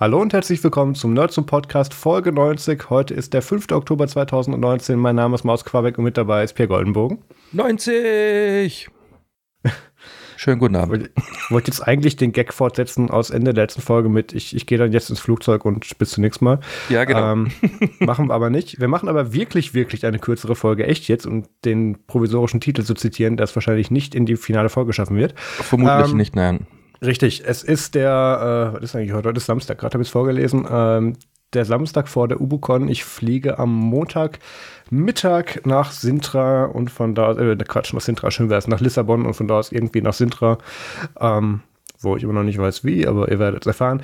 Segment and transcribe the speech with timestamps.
[0.00, 2.88] Hallo und herzlich willkommen zum Nerd zum Podcast Folge 90.
[2.88, 3.70] Heute ist der 5.
[3.70, 4.98] Oktober 2019.
[4.98, 7.18] Mein Name ist Maus Quabeck und mit dabei ist Pierre Goldenbogen.
[7.52, 8.88] 90!
[10.38, 11.10] Schönen guten Abend.
[11.16, 14.64] Ich wollte jetzt eigentlich den Gag fortsetzen aus Ende der letzten Folge mit Ich, ich
[14.64, 16.60] gehe dann jetzt ins Flugzeug und bis zum nächsten Mal.
[16.88, 17.32] Ja, genau.
[17.32, 17.50] Ähm,
[17.98, 18.80] machen wir aber nicht.
[18.80, 22.94] Wir machen aber wirklich, wirklich eine kürzere Folge, echt jetzt, um den provisorischen Titel zu
[22.94, 25.38] zitieren, der es wahrscheinlich nicht in die finale Folge schaffen wird.
[25.38, 26.66] Vermutlich ähm, nicht, nein.
[27.02, 29.28] Richtig, es ist der, äh, was ist eigentlich heute?
[29.28, 30.66] Heute ist Samstag, gerade habe ich es vorgelesen.
[30.70, 31.16] Ähm,
[31.54, 32.88] der Samstag vor der Ubucon.
[32.88, 34.38] Ich fliege am Montag
[34.90, 39.24] Mittag nach Sintra und von da, äh, Quatsch, nach Sintra, schön wäre es, nach Lissabon
[39.24, 40.58] und von da aus irgendwie nach Sintra,
[41.18, 41.62] ähm,
[42.00, 44.02] wo ich immer noch nicht weiß wie, aber ihr werdet es erfahren.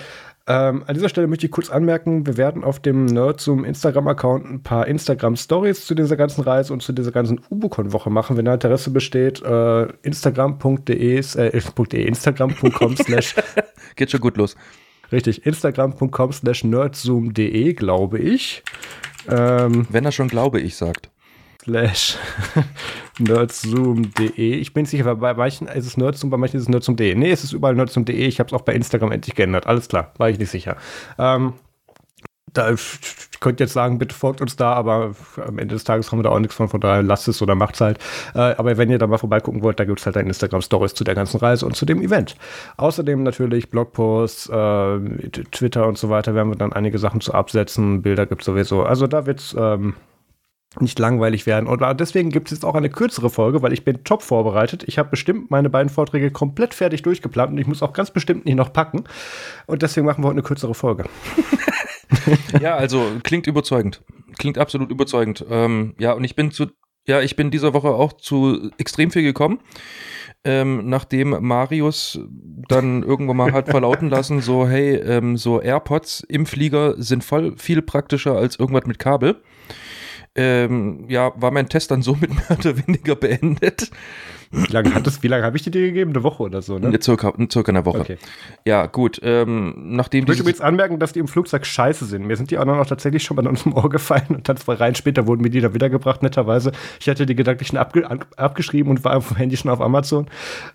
[0.48, 4.62] Ähm, an dieser Stelle möchte ich kurz anmerken, wir werden auf dem Nerdzoom Instagram-Account ein
[4.62, 8.36] paar Instagram-Stories zu dieser ganzen Reise und zu dieser ganzen Ubucon-Woche machen.
[8.36, 13.34] Wenn da Interesse besteht, äh, instagram.de, äh, instagram.com slash
[13.96, 14.56] Geht schon gut los.
[15.10, 18.62] Richtig, instagram.com slash nerdzoom.de, glaube ich.
[19.28, 21.10] Ähm, Wenn er schon glaube ich sagt.
[21.66, 22.16] Slash
[23.18, 24.54] nerdzoom.de.
[24.54, 27.16] Ich bin sicher, bei manchen ist es nerdzoom, bei manchen ist es nerdzoom.de.
[27.16, 28.14] Nee, es ist überall nerdzoom.de.
[28.14, 29.66] Ich habe es auch bei Instagram endlich geändert.
[29.66, 30.76] Alles klar, war ich nicht sicher.
[31.18, 31.54] Ähm,
[32.52, 36.20] da, ich könnte jetzt sagen, bitte folgt uns da, aber am Ende des Tages haben
[36.20, 37.98] wir da auch nichts von, von daher lasst es oder macht es halt.
[38.36, 41.02] Äh, aber wenn ihr da mal vorbeigucken wollt, da gibt es halt dann Instagram-Stories zu
[41.02, 42.36] der ganzen Reise und zu dem Event.
[42.76, 44.98] Außerdem natürlich Blogposts, äh,
[45.50, 48.84] Twitter und so weiter werden wir dann einige Sachen zu absetzen, Bilder gibt es sowieso.
[48.84, 49.94] Also da wird es ähm,
[50.80, 51.66] nicht langweilig werden.
[51.66, 54.84] Und deswegen gibt es jetzt auch eine kürzere Folge, weil ich bin top vorbereitet.
[54.86, 58.44] Ich habe bestimmt meine beiden Vorträge komplett fertig durchgeplant und ich muss auch ganz bestimmt
[58.44, 59.04] nicht noch packen.
[59.66, 61.04] Und deswegen machen wir heute eine kürzere Folge.
[62.60, 64.02] ja, also klingt überzeugend.
[64.38, 65.44] Klingt absolut überzeugend.
[65.50, 66.66] Ähm, ja, und ich bin zu,
[67.06, 69.60] ja, ich bin dieser Woche auch zu extrem viel gekommen.
[70.44, 72.20] Ähm, nachdem Marius
[72.68, 77.56] dann irgendwann mal hat verlauten lassen, so, hey, ähm, so AirPods im Flieger sind voll
[77.56, 79.42] viel praktischer als irgendwas mit Kabel.
[80.36, 83.90] Ähm, ja, war mein Test dann somit mehr oder weniger beendet.
[84.50, 86.12] Wie lange hat das, wie lange habe ich die dir gegeben?
[86.12, 86.96] Eine Woche oder so, ne?
[87.02, 88.00] Circa, circa eine Woche.
[88.00, 88.18] Okay.
[88.64, 89.18] Ja, gut.
[89.22, 92.26] Ähm, nachdem ich möchte jetzt anmerken, dass die im Flugzeug scheiße sind.
[92.26, 94.74] Mir sind die auch noch tatsächlich schon mal aus dem Ohr gefallen und dann zwei
[94.74, 96.72] Reihen später wurden mir die da wiedergebracht, netterweise.
[97.00, 98.06] Ich hatte die gedanklichen abge
[98.36, 100.26] abgeschrieben und war auf dem Handy schon auf Amazon.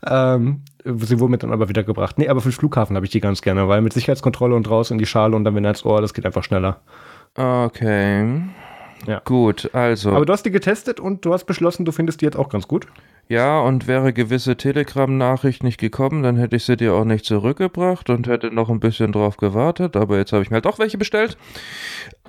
[0.06, 2.18] Ähm, sie wurden mir dann aber wiedergebracht.
[2.18, 4.92] Nee, aber für den Flughafen habe ich die ganz gerne, weil mit Sicherheitskontrolle und raus
[4.92, 6.82] in die Schale und dann wieder ins Ohr, das geht einfach schneller.
[7.36, 8.42] Okay.
[9.08, 9.22] Ja.
[9.26, 10.12] Gut, also.
[10.12, 12.68] Aber du hast die getestet und du hast beschlossen, du findest die jetzt auch ganz
[12.68, 12.88] gut.
[13.28, 18.10] Ja, und wäre gewisse Telegram-Nachricht nicht gekommen, dann hätte ich sie dir auch nicht zurückgebracht
[18.10, 20.98] und hätte noch ein bisschen drauf gewartet, aber jetzt habe ich mir halt doch welche
[20.98, 21.38] bestellt.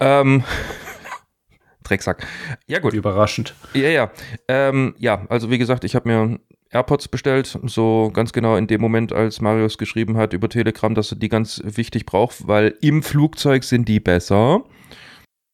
[0.00, 0.44] Ähm.
[1.84, 2.27] Drecksack.
[2.69, 2.94] Ja, gut.
[2.94, 3.55] Überraschend.
[3.75, 4.11] Ja, ja.
[4.47, 6.38] Ähm, ja, also wie gesagt, ich habe mir
[6.71, 11.12] AirPods bestellt, so ganz genau in dem Moment, als Marius geschrieben hat über Telegram, dass
[11.12, 14.65] er die ganz wichtig braucht, weil im Flugzeug sind die besser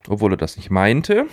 [0.07, 1.27] obwohl er das nicht meinte.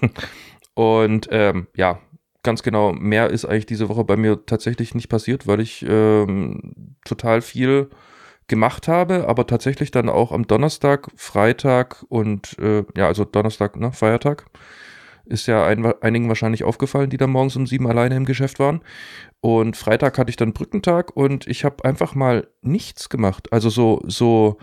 [0.74, 2.00] und ähm, ja,
[2.42, 6.96] ganz genau, mehr ist eigentlich diese Woche bei mir tatsächlich nicht passiert, weil ich ähm,
[7.04, 7.90] total viel
[8.48, 13.92] gemacht habe, aber tatsächlich dann auch am Donnerstag, Freitag und äh, ja, also Donnerstag, ne,
[13.92, 14.46] Feiertag,
[15.26, 18.80] ist ja ein, einigen wahrscheinlich aufgefallen, die da morgens um sieben alleine im Geschäft waren.
[19.40, 23.52] Und Freitag hatte ich dann Brückentag und ich habe einfach mal nichts gemacht.
[23.52, 24.56] Also so, so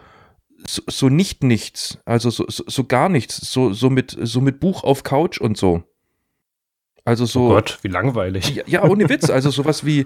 [0.68, 4.60] so, so nicht nichts, also so, so, so, gar nichts, so, so, mit, so mit
[4.60, 5.84] Buch auf Couch und so.
[7.04, 7.48] Also so.
[7.48, 8.56] Oh Gott, wie langweilig.
[8.56, 10.06] Ja, ja ohne Witz, also sowas wie,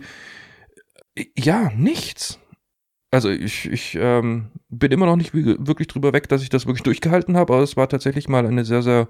[1.38, 2.40] ja, nichts.
[3.12, 6.84] Also ich, ich ähm, bin immer noch nicht wirklich drüber weg, dass ich das wirklich
[6.84, 9.08] durchgehalten habe, aber es war tatsächlich mal eine sehr, sehr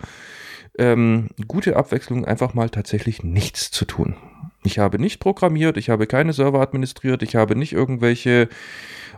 [0.77, 4.15] ähm, gute Abwechslung, einfach mal tatsächlich nichts zu tun.
[4.63, 8.49] Ich habe nicht programmiert, ich habe keine Server administriert, ich habe nicht irgendwelche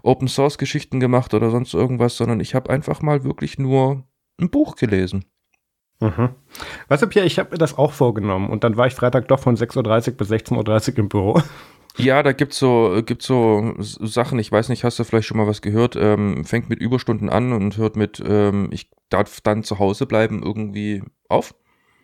[0.03, 4.03] Open Source Geschichten gemacht oder sonst irgendwas, sondern ich habe einfach mal wirklich nur
[4.39, 5.25] ein Buch gelesen.
[5.99, 6.29] Mhm.
[6.87, 9.39] Weißt du, Pierre, ich habe mir das auch vorgenommen und dann war ich Freitag doch
[9.39, 11.41] von 6.30 Uhr bis 16.30 Uhr im Büro.
[11.97, 15.47] Ja, da gibt's so, gibt's so Sachen, ich weiß nicht, hast du vielleicht schon mal
[15.47, 19.77] was gehört, ähm, fängt mit Überstunden an und hört mit, ähm, ich darf dann zu
[19.77, 21.53] Hause bleiben irgendwie auf.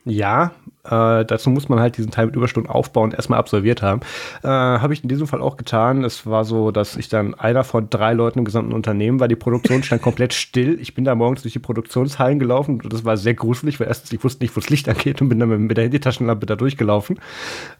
[0.09, 0.51] Ja,
[0.85, 3.99] äh, dazu muss man halt diesen Teil mit Überstunden aufbauen, erstmal absolviert haben.
[4.41, 6.05] Äh, Habe ich in diesem Fall auch getan.
[6.05, 9.27] Es war so, dass ich dann einer von drei Leuten im gesamten Unternehmen war.
[9.27, 10.79] Die Produktion stand komplett still.
[10.79, 14.13] Ich bin da morgens durch die Produktionshallen gelaufen und das war sehr gruselig, weil erstens
[14.13, 17.19] ich wusste nicht, wo das Licht angeht und bin dann mit, der Handytaschenlampe da durchgelaufen.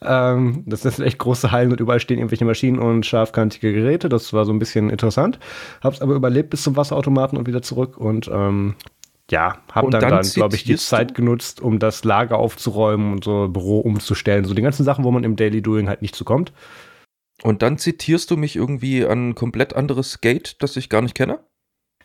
[0.02, 4.10] Ähm, das sind echt große Hallen und überall stehen irgendwelche Maschinen und scharfkantige Geräte.
[4.10, 5.40] Das war so ein bisschen interessant.
[5.82, 8.76] Hab's aber überlebt bis zum Wasserautomaten und wieder zurück und ähm,
[9.30, 13.24] ja, habe dann, dann, dann glaube ich, die Zeit genutzt, um das Lager aufzuräumen und
[13.24, 14.46] so Büro umzustellen.
[14.46, 16.54] So die ganzen Sachen, wo man im Daily Doing halt nicht zukommt.
[17.44, 21.14] Und dann zitierst du mich irgendwie an ein komplett anderes Gate, das ich gar nicht
[21.14, 21.40] kenne?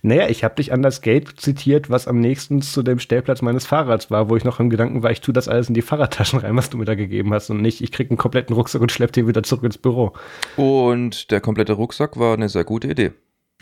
[0.05, 3.67] Naja, ich habe dich an das Gate zitiert, was am nächsten zu dem Stellplatz meines
[3.67, 6.41] Fahrrads war, wo ich noch im Gedanken war, ich tue das alles in die Fahrradtaschen
[6.41, 8.91] rein, was du mir da gegeben hast und nicht, ich krieg einen kompletten Rucksack und
[8.91, 10.13] schlepp den wieder zurück ins Büro.
[10.57, 13.13] Und der komplette Rucksack war eine sehr gute Idee.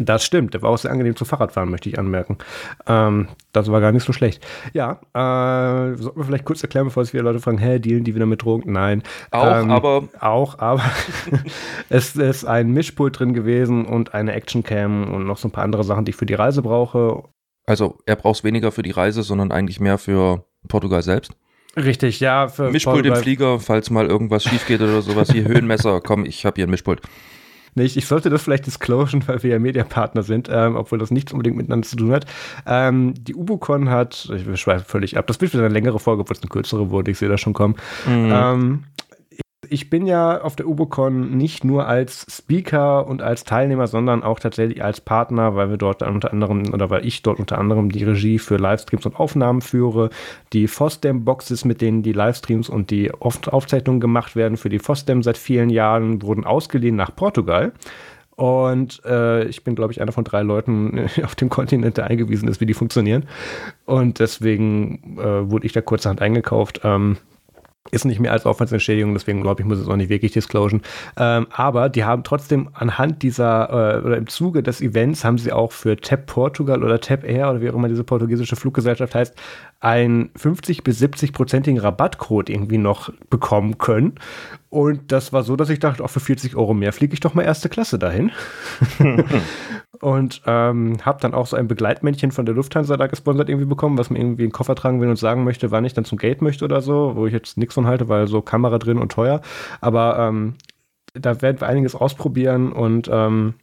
[0.02, 2.38] Das stimmt, der war auch sehr angenehm zu Fahrradfahren, möchte ich anmerken.
[2.86, 4.42] Ähm, das war gar nicht so schlecht.
[4.72, 8.14] Ja, äh, sollten wir vielleicht kurz erklären, bevor sich wieder Leute fragen, hä, dealen die
[8.14, 8.72] wieder mit Drogen?
[8.72, 9.02] Nein.
[9.30, 10.08] Auch, ähm, aber.
[10.18, 10.82] Auch, aber
[11.90, 15.84] es ist ein Mischpult drin gewesen und eine Actioncam und noch so ein paar andere
[15.84, 17.24] Sachen, die ich für die Reise brauche.
[17.66, 21.32] Also er braucht es weniger für die Reise, sondern eigentlich mehr für Portugal selbst.
[21.76, 22.48] Richtig, ja.
[22.48, 25.30] Für Mischpult im Flieger, falls mal irgendwas schief geht oder sowas.
[25.30, 27.02] Hier Höhenmesser, komm, ich habe hier ein Mischpult
[27.74, 27.96] nicht.
[27.96, 31.56] Ich sollte das vielleicht disclosen, weil wir ja Mediapartner sind, ähm, obwohl das nichts unbedingt
[31.56, 32.26] miteinander zu tun hat.
[32.66, 36.36] Ähm, die Ubucon hat, ich schweife völlig ab, das wird wieder eine längere Folge, obwohl
[36.36, 37.76] es eine kürzere wurde, ich sehe das schon kommen.
[38.06, 38.30] Mhm.
[38.32, 38.84] Ähm,
[39.70, 44.40] ich bin ja auf der UboCon nicht nur als Speaker und als Teilnehmer, sondern auch
[44.40, 48.02] tatsächlich als Partner, weil wir dort unter anderem oder weil ich dort unter anderem die
[48.02, 50.10] Regie für Livestreams und Aufnahmen führe,
[50.52, 55.38] die FOSDEM-Boxes, mit denen die Livestreams und die Aufzeichnungen gemacht werden für die FOSDEM seit
[55.38, 57.72] vielen Jahren, wurden ausgeliehen nach Portugal.
[58.34, 62.48] Und äh, ich bin, glaube ich, einer von drei Leuten auf dem Kontinent, der eingewiesen
[62.48, 63.26] ist, wie die funktionieren.
[63.84, 66.80] Und deswegen äh, wurde ich da kurzerhand eingekauft.
[66.82, 67.18] Ähm,
[67.90, 70.82] ist nicht mehr als Aufwandsentschädigung, deswegen glaube ich, muss es auch nicht wirklich disclosen.
[71.16, 75.50] Ähm, aber die haben trotzdem anhand dieser, äh, oder im Zuge des Events haben sie
[75.50, 79.34] auch für TAP Portugal oder TAP Air oder wie auch immer diese portugiesische Fluggesellschaft heißt,
[79.80, 84.16] einen 50 bis 70-prozentigen Rabattcode irgendwie noch bekommen können.
[84.68, 87.34] Und das war so, dass ich dachte, auch für 40 Euro mehr fliege ich doch
[87.34, 88.30] mal erste Klasse dahin.
[90.00, 93.98] und ähm, habe dann auch so ein Begleitmännchen von der Lufthansa da gesponsert irgendwie bekommen,
[93.98, 96.42] was mir irgendwie einen Koffer tragen will und sagen möchte, wann ich dann zum Gate
[96.42, 99.42] möchte oder so, wo ich jetzt nichts von halte, weil so Kamera drin und teuer.
[99.80, 100.54] Aber ähm,
[101.14, 103.54] da werden wir einiges ausprobieren und ähm,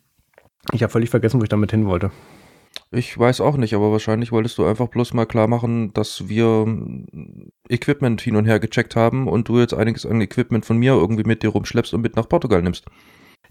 [0.73, 2.11] ich habe völlig vergessen, wo ich damit hin wollte.
[2.91, 6.65] Ich weiß auch nicht, aber wahrscheinlich wolltest du einfach bloß mal klar machen, dass wir
[7.67, 11.23] Equipment hin und her gecheckt haben und du jetzt einiges an Equipment von mir irgendwie
[11.23, 12.85] mit dir rumschleppst und mit nach Portugal nimmst.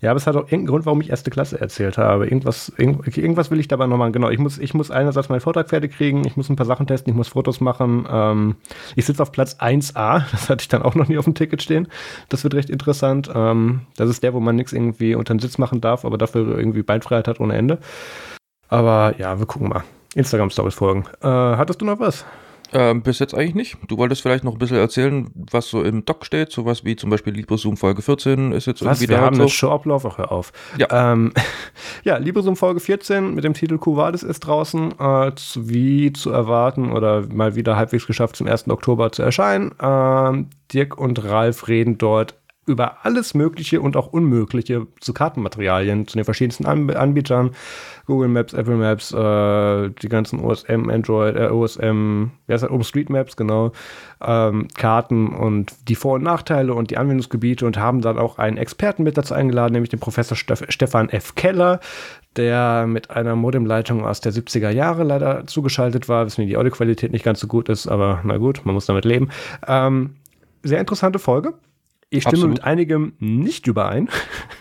[0.00, 2.26] Ja, aber es hat auch irgendeinen Grund, warum ich erste Klasse erzählt habe.
[2.26, 4.12] Irgendwas, irgend, irgendwas will ich dabei noch machen.
[4.12, 6.86] Genau, ich muss, ich muss einerseits meinen Vortrag fertig kriegen, ich muss ein paar Sachen
[6.86, 8.06] testen, ich muss Fotos machen.
[8.10, 8.56] Ähm,
[8.94, 11.62] ich sitze auf Platz 1a, das hatte ich dann auch noch nie auf dem Ticket
[11.62, 11.88] stehen.
[12.28, 13.30] Das wird recht interessant.
[13.34, 16.58] Ähm, das ist der, wo man nichts irgendwie unter den Sitz machen darf, aber dafür
[16.58, 17.78] irgendwie Beinfreiheit hat ohne Ende.
[18.68, 19.84] Aber ja, wir gucken mal.
[20.14, 21.04] Instagram-Stories folgen.
[21.22, 22.24] Äh, hattest du noch was?
[22.72, 23.76] Ähm, bis jetzt eigentlich nicht.
[23.88, 27.10] Du wolltest vielleicht noch ein bisschen erzählen, was so im Doc steht, sowas wie zum
[27.10, 29.22] Beispiel LibreZoom Folge 14 ist jetzt was, irgendwie wir da.
[29.22, 29.42] haben so.
[29.42, 30.52] einen Showablauf, auch hör auf.
[30.78, 31.32] Ja, ähm,
[32.04, 37.26] ja LibreZoom Folge 14 mit dem Titel Cuvades ist draußen, äh, wie zu erwarten oder
[37.32, 38.68] mal wieder halbwegs geschafft zum 1.
[38.68, 39.72] Oktober zu erscheinen.
[39.80, 42.34] Ähm, Dirk und Ralf reden dort
[42.66, 47.52] über alles Mögliche und auch Unmögliche zu Kartenmaterialien, zu den verschiedensten Anbietern,
[48.06, 53.36] Google Maps, Apple Maps, äh, die ganzen OSM, Android, äh, OSM, wie heißt das, OpenStreetMaps,
[53.36, 53.72] genau,
[54.20, 58.56] ähm, Karten und die Vor- und Nachteile und die Anwendungsgebiete und haben dann auch einen
[58.56, 61.36] Experten mit dazu eingeladen, nämlich den Professor Steff Stefan F.
[61.36, 61.80] Keller,
[62.36, 67.24] der mit einer Modemleitung aus der 70er Jahre leider zugeschaltet war, weswegen die Audioqualität nicht
[67.24, 69.30] ganz so gut ist, aber na gut, man muss damit leben.
[69.66, 70.16] Ähm,
[70.62, 71.54] sehr interessante Folge.
[72.08, 72.56] Ich stimme Absolut.
[72.58, 74.08] mit einigem nicht überein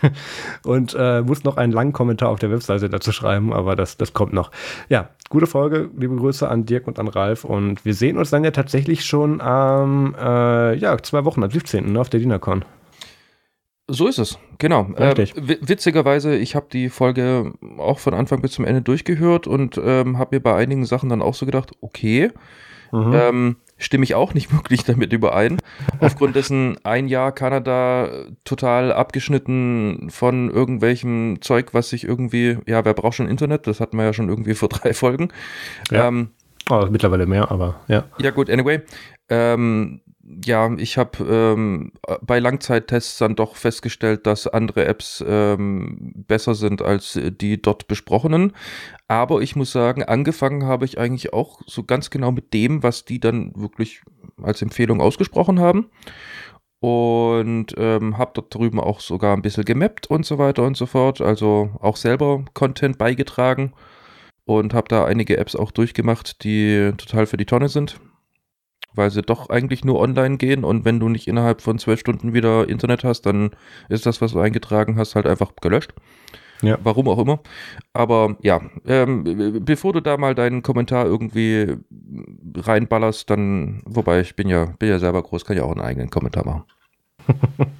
[0.64, 4.12] und äh, muss noch einen langen Kommentar auf der Webseite dazu schreiben, aber das, das
[4.12, 4.50] kommt noch.
[4.88, 5.88] Ja, gute Folge.
[5.96, 9.40] Liebe Grüße an Dirk und an Ralf und wir sehen uns dann ja tatsächlich schon
[9.40, 11.92] am, äh, ja, zwei Wochen, am 17.
[11.92, 12.64] Ne, auf der DINACON.
[13.88, 14.88] So ist es, genau.
[14.96, 20.18] Äh, witzigerweise, ich habe die Folge auch von Anfang bis zum Ende durchgehört und ähm,
[20.18, 22.32] habe mir bei einigen Sachen dann auch so gedacht, okay,
[22.90, 23.12] mhm.
[23.14, 25.58] ähm, stimme ich auch nicht wirklich damit überein.
[26.00, 32.94] Aufgrund dessen ein Jahr Kanada total abgeschnitten von irgendwelchem Zeug, was sich irgendwie, ja, wer
[32.94, 33.66] braucht schon Internet?
[33.66, 35.28] Das hatten wir ja schon irgendwie vor drei Folgen.
[35.90, 36.08] Ja.
[36.08, 36.30] Ähm,
[36.70, 38.04] oh, mittlerweile mehr, aber ja.
[38.18, 38.80] Ja, gut, anyway.
[39.28, 40.00] Ähm,
[40.44, 41.92] ja, ich habe ähm,
[42.22, 48.52] bei Langzeittests dann doch festgestellt, dass andere Apps ähm, besser sind als die dort besprochenen.
[49.08, 53.04] Aber ich muss sagen, angefangen habe ich eigentlich auch so ganz genau mit dem, was
[53.04, 54.02] die dann wirklich
[54.42, 55.90] als Empfehlung ausgesprochen haben.
[56.80, 60.86] Und ähm, habe dort drüben auch sogar ein bisschen gemappt und so weiter und so
[60.86, 61.20] fort.
[61.20, 63.72] Also auch selber Content beigetragen
[64.44, 68.00] und habe da einige Apps auch durchgemacht, die total für die Tonne sind
[68.96, 72.34] weil sie doch eigentlich nur online gehen und wenn du nicht innerhalb von zwölf Stunden
[72.34, 73.50] wieder Internet hast, dann
[73.88, 75.92] ist das, was du eingetragen hast, halt einfach gelöscht.
[76.62, 76.78] Ja.
[76.82, 77.40] Warum auch immer.
[77.92, 81.76] Aber ja, ähm, bevor du da mal deinen Kommentar irgendwie
[82.56, 86.10] reinballerst, dann, wobei ich bin ja, bin ja selber groß, kann ja auch einen eigenen
[86.10, 86.64] Kommentar machen.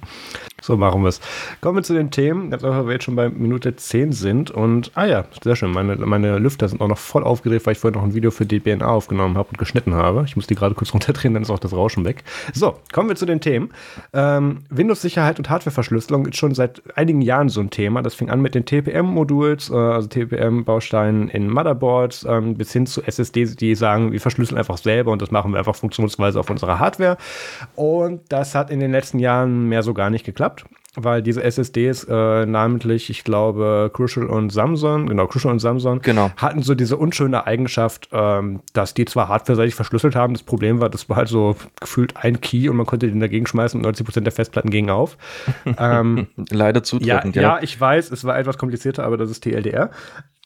[0.67, 1.21] So machen wir es.
[1.61, 4.51] Kommen wir zu den Themen, jetzt weil wir jetzt schon bei Minute 10 sind.
[4.51, 5.71] Und, ah ja, sehr schön.
[5.71, 8.45] Meine, meine Lüfter sind auch noch voll aufgedreht, weil ich vorhin noch ein Video für
[8.45, 10.25] DBNA aufgenommen habe und geschnitten habe.
[10.27, 12.25] Ich muss die gerade kurz runterdrehen, dann ist auch das Rauschen weg.
[12.53, 13.69] So, kommen wir zu den Themen.
[14.11, 18.01] Ähm, Windows-Sicherheit und Hardware-Verschlüsselung ist schon seit einigen Jahren so ein Thema.
[18.01, 23.01] Das fing an mit den TPM-Moduls, äh, also TPM-Bausteinen in Motherboards, ähm, bis hin zu
[23.03, 26.77] SSDs, die sagen, wir verschlüsseln einfach selber und das machen wir einfach funktionsweise auf unserer
[26.77, 27.15] Hardware.
[27.75, 30.56] Und das hat in den letzten Jahren mehr so gar nicht geklappt
[30.95, 36.31] weil diese SSDs, äh, namentlich, ich glaube, Crucial und Samsung, genau, Crucial und Samsung, genau.
[36.37, 40.89] hatten so diese unschöne Eigenschaft, ähm, dass die zwar hardware-seitig verschlüsselt haben, das Problem war,
[40.89, 44.21] das war halt so gefühlt ein Key und man konnte den dagegen schmeißen und 90%
[44.21, 45.17] der Festplatten gingen auf.
[45.77, 47.47] ähm, Leider zutreffend, ja, ja.
[47.57, 49.91] Ja, ich weiß, es war etwas komplizierter, aber das ist TLDR.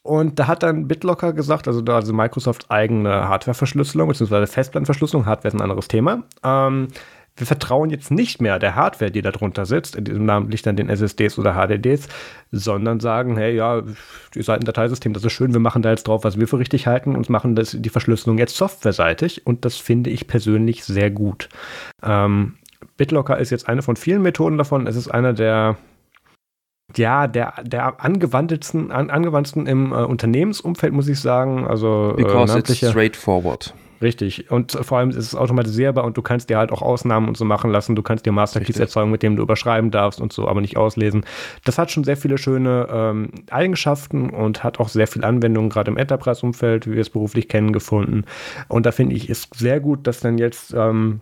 [0.02, 5.48] Und da hat dann BitLocker gesagt, also da also Microsoft eigene Hardware-Verschlüsselung, beziehungsweise Festplattenverschlüsselung, Hardware
[5.48, 6.88] ist ein anderes Thema, ähm,
[7.36, 10.76] wir vertrauen jetzt nicht mehr der Hardware, die da drunter sitzt, in diesem Namen dann
[10.76, 12.08] den SSDs oder HDDs,
[12.50, 13.82] sondern sagen, hey, ja,
[14.34, 16.58] ihr seid ein Dateisystem, das ist schön, wir machen da jetzt drauf, was wir für
[16.58, 21.10] richtig halten und machen das, die Verschlüsselung jetzt softwareseitig und das finde ich persönlich sehr
[21.10, 21.48] gut.
[22.02, 22.56] Ähm,
[22.96, 24.86] BitLocker ist jetzt eine von vielen Methoden davon.
[24.86, 25.76] Es ist einer der
[26.96, 31.66] ja, der, der angewandtesten, an, angewandtesten im äh, Unternehmensumfeld, muss ich sagen.
[31.66, 33.74] Also, Because äh, it's straightforward.
[34.02, 34.50] Richtig.
[34.50, 37.44] Und vor allem ist es automatisierbar und du kannst dir halt auch Ausnahmen und so
[37.44, 37.94] machen lassen.
[37.94, 41.24] Du kannst dir Masterkeys erzeugen, mit dem du überschreiben darfst und so, aber nicht auslesen.
[41.64, 45.92] Das hat schon sehr viele schöne ähm, Eigenschaften und hat auch sehr viel Anwendung, gerade
[45.92, 48.24] im Enterprise-Umfeld, wie wir es beruflich kennen, gefunden.
[48.66, 51.20] Und da finde ich, ist sehr gut, dass dann jetzt ähm,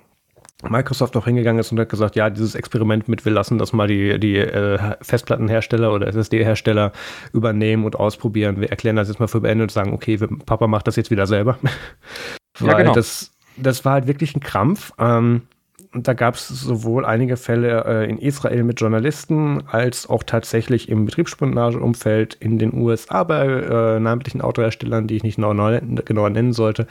[0.69, 3.87] Microsoft auch hingegangen ist und hat gesagt, ja, dieses Experiment mit, wir lassen das mal
[3.87, 6.93] die, die äh, Festplattenhersteller oder SSD-Hersteller
[7.33, 8.61] übernehmen und ausprobieren.
[8.61, 11.26] Wir erklären das jetzt mal für beendet und sagen, okay, Papa macht das jetzt wieder
[11.26, 11.59] selber.
[12.59, 12.95] Weil ja, genau.
[12.95, 14.93] das, das war halt wirklich ein Krampf.
[14.99, 15.43] Ähm,
[15.92, 20.88] und da gab es sowohl einige Fälle äh, in Israel mit Journalisten, als auch tatsächlich
[20.88, 26.52] im Betriebsspionageumfeld in den USA bei äh, namentlichen Autoherstellern, die ich nicht genau, genau nennen
[26.52, 26.87] sollte,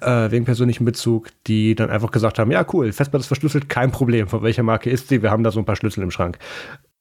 [0.00, 3.92] äh, wegen persönlichem Bezug, die dann einfach gesagt haben, ja cool, Festplatte ist verschlüsselt, kein
[3.92, 6.38] Problem, von welcher Marke ist sie, wir haben da so ein paar Schlüssel im Schrank.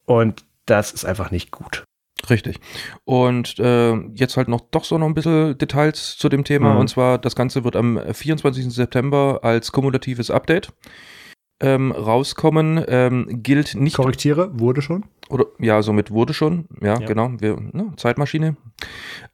[0.06, 1.84] Und das ist einfach nicht gut.
[2.30, 2.60] Richtig.
[3.06, 6.74] Und äh, jetzt halt noch doch so noch ein bisschen Details zu dem Thema.
[6.74, 6.80] Mhm.
[6.82, 8.72] Und zwar, das Ganze wird am 24.
[8.72, 10.72] September als kumulatives Update
[11.60, 12.84] ähm, rauskommen.
[12.88, 13.96] Ähm, gilt nicht.
[13.96, 15.06] Korrektiere, wurde schon.
[15.30, 16.68] Oder ja, somit wurde schon.
[16.82, 17.06] Ja, ja.
[17.06, 17.32] genau.
[17.40, 18.56] Wir, ne, Zeitmaschine.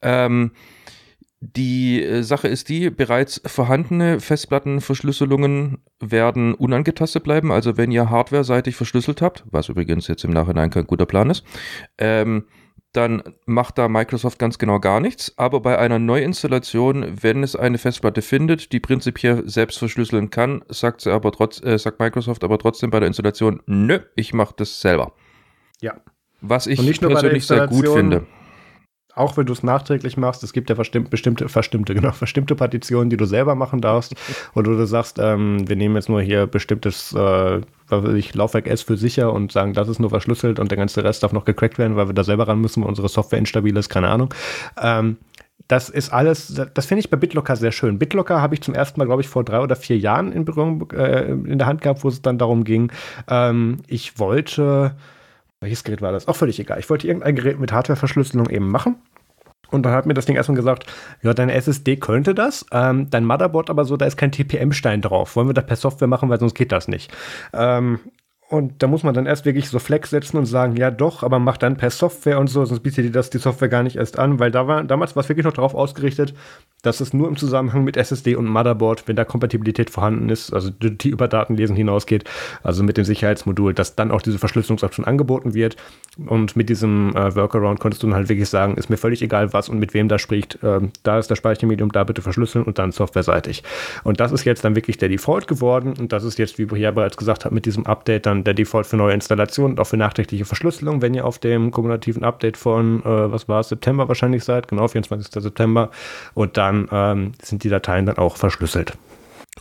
[0.02, 0.52] Ähm,
[1.40, 7.52] die äh, Sache ist die, bereits vorhandene Festplattenverschlüsselungen werden unangetastet bleiben.
[7.52, 11.44] Also wenn ihr hardware-seitig verschlüsselt habt, was übrigens jetzt im Nachhinein kein guter Plan ist,
[11.98, 12.46] ähm,
[12.96, 15.34] dann macht da Microsoft ganz genau gar nichts.
[15.38, 21.02] Aber bei einer Neuinstallation, wenn es eine Festplatte findet, die prinzipiell selbst verschlüsseln kann, sagt,
[21.02, 24.82] sie aber trotz, äh, sagt Microsoft aber trotzdem bei der Installation, nö, ich mache das
[24.82, 25.14] selber.
[25.82, 25.96] Ja.
[26.42, 28.28] Was ich persönlich sehr gut finde
[29.16, 33.18] auch wenn du es nachträglich machst, es gibt ja bestimmte, verstimmte, genau, verstimmte Partitionen, die
[33.18, 34.16] du selber machen darfst.
[34.54, 37.62] Oder du sagst, ähm, wir nehmen jetzt nur hier bestimmtes, äh,
[38.16, 41.24] ich, Laufwerk S für sicher und sagen, das ist nur verschlüsselt und der ganze Rest
[41.24, 43.90] darf noch gecrackt werden, weil wir da selber ran müssen, weil unsere Software instabil ist,
[43.90, 44.34] keine Ahnung.
[44.82, 45.18] Ähm,
[45.68, 47.98] das ist alles, das finde ich bei BitLocker sehr schön.
[47.98, 50.92] BitLocker habe ich zum ersten Mal, glaube ich, vor drei oder vier Jahren in Berührung
[50.92, 52.92] äh, in der Hand gehabt, wo es dann darum ging,
[53.28, 54.96] ähm, ich wollte
[55.62, 56.28] welches Gerät war das?
[56.28, 56.80] Auch völlig egal.
[56.80, 58.98] Ich wollte irgendein Gerät mit Hardwareverschlüsselung eben machen.
[59.72, 60.86] Und dann hat mir das Ding erstmal gesagt,
[61.24, 65.36] ja, deine SSD könnte das, ähm, dein Motherboard aber so, da ist kein TPM-Stein drauf.
[65.36, 67.12] Wollen wir das per Software machen, weil sonst geht das nicht.
[67.54, 68.00] Ähm,
[68.48, 71.40] und da muss man dann erst wirklich so Flex setzen und sagen, ja doch, aber
[71.40, 74.20] mach dann per Software und so, sonst bietet dir das die Software gar nicht erst
[74.20, 76.36] an, weil da war, damals war es wirklich noch darauf ausgerichtet,
[76.84, 80.70] dass es nur im Zusammenhang mit SSD und Motherboard, wenn da Kompatibilität vorhanden ist, also
[80.70, 82.26] die über Datenlesen hinausgeht,
[82.62, 85.76] also mit dem Sicherheitsmodul, dass dann auch diese Verschlüsselungsoption angeboten wird.
[86.28, 89.54] Und mit diesem äh, Workaround konntest du dann halt wirklich sagen, ist mir völlig egal,
[89.54, 90.60] was und mit wem da spricht.
[90.62, 93.64] Ähm, da ist das Speichermedium, da bitte verschlüsseln und dann softwareseitig.
[94.04, 96.78] Und das ist jetzt dann wirklich der Default geworden und das ist jetzt, wie wir
[96.78, 99.88] ja bereits gesagt haben, mit diesem Update dann der Default für neue Installationen und auch
[99.88, 104.08] für nachträgliche Verschlüsselung, wenn ihr auf dem kumulativen Update von, äh, was war es, September
[104.08, 105.42] wahrscheinlich seid, genau, 24.
[105.42, 105.90] September.
[106.34, 108.98] Und dann ähm, sind die Dateien dann auch verschlüsselt.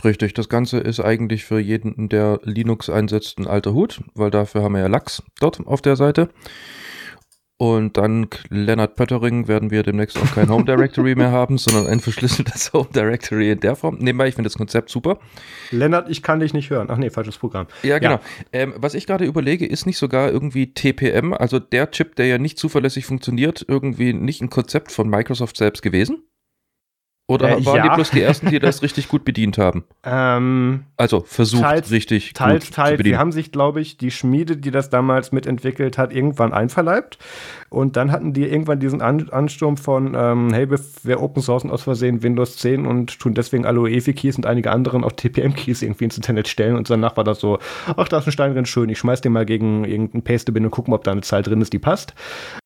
[0.02, 4.62] Richtig, das Ganze ist eigentlich für jeden, der Linux einsetzt, ein alter Hut, weil dafür
[4.62, 6.30] haben wir ja Lachs dort auf der Seite.
[7.56, 12.00] Und dank Leonard Pöttering werden wir demnächst auch kein Home Directory mehr haben, sondern ein
[12.00, 13.98] verschlüsseltes Home Directory in der Form.
[14.00, 15.20] Nebenbei, ich finde das Konzept super.
[15.70, 16.88] Lennart, ich kann dich nicht hören.
[16.90, 17.68] Ach nee, falsches Programm.
[17.84, 18.14] Ja, genau.
[18.14, 18.20] Ja.
[18.52, 22.38] Ähm, was ich gerade überlege, ist nicht sogar irgendwie TPM, also der Chip, der ja
[22.38, 26.24] nicht zuverlässig funktioniert, irgendwie nicht ein Konzept von Microsoft selbst gewesen?
[27.26, 27.94] Oder Äh, waren die ja.
[27.94, 29.84] bloß die ersten, die das richtig gut bedient haben?
[30.04, 32.90] Ähm, Also versucht Teils- richtig teils, gut zu teils.
[32.90, 33.18] Sie bedienen.
[33.18, 37.16] haben sich, glaube ich, die Schmiede, die das damals mitentwickelt hat, irgendwann einverleibt.
[37.70, 41.82] Und dann hatten die irgendwann diesen An Ansturm von, ähm, hey, wir, Open Sourcen aus
[41.84, 46.16] Versehen Windows 10 und tun deswegen alle UEFI-Keys und einige anderen auch TPM-Keys irgendwie ins
[46.16, 46.76] Internet stellen.
[46.76, 47.58] Und danach war das so,
[47.96, 50.70] ach, da ist ein Stein drin, schön, ich schmeiß den mal gegen irgendein Paste-Bin und
[50.70, 52.14] gucken, ob da eine Zahl drin ist, die passt.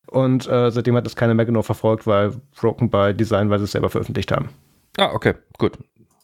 [0.09, 3.65] Und äh, seitdem hat das keiner mehr genau verfolgt, weil Broken by Design, weil sie
[3.65, 4.49] es selber veröffentlicht haben.
[4.97, 5.77] Ah, okay, gut.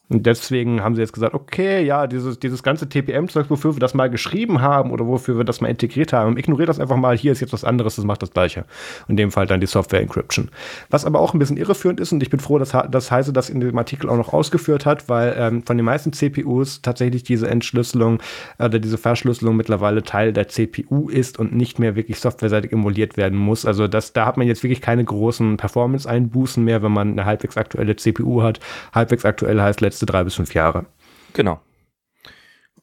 [0.08, 3.96] Und deswegen haben sie jetzt gesagt, okay, ja, dieses, dieses ganze TPM-Zeug, wofür wir das
[3.96, 7.32] mal geschrieben haben oder wofür wir das mal integriert haben, ignoriert das einfach mal, hier
[7.32, 8.66] ist jetzt was anderes, das macht das gleiche.
[9.08, 10.50] In dem Fall dann die Software Encryption.
[10.92, 13.50] Was aber auch ein bisschen irreführend ist, und ich bin froh, dass, dass Heise das
[13.50, 17.48] in dem Artikel auch noch ausgeführt hat, weil ähm, von den meisten CPUs tatsächlich diese
[17.48, 18.20] Entschlüsselung
[18.60, 23.18] äh, oder diese Verschlüsselung mittlerweile Teil der CPU ist und nicht mehr wirklich softwareseitig emuliert
[23.18, 23.66] werden muss.
[23.66, 27.58] Also das, da hat man jetzt wirklich keine großen Performance-Einbußen mehr, wenn man eine halbwegs
[27.58, 28.60] aktuelle CPU hat.
[28.94, 30.88] Halbwegs aktuell heißt letzte drei bis fünf Jahre.
[31.32, 31.62] Genau.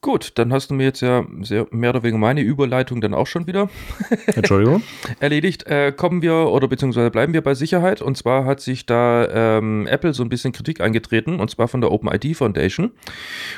[0.01, 3.27] Gut, dann hast du mir jetzt ja sehr, mehr oder weniger meine Überleitung dann auch
[3.27, 3.69] schon wieder
[4.35, 4.81] Entschuldigung.
[5.21, 5.65] erledigt.
[5.67, 8.01] Äh, kommen wir oder beziehungsweise bleiben wir bei Sicherheit.
[8.01, 9.27] Und zwar hat sich da
[9.59, 12.91] ähm, Apple so ein bisschen Kritik eingetreten, und zwar von der OpenID Foundation.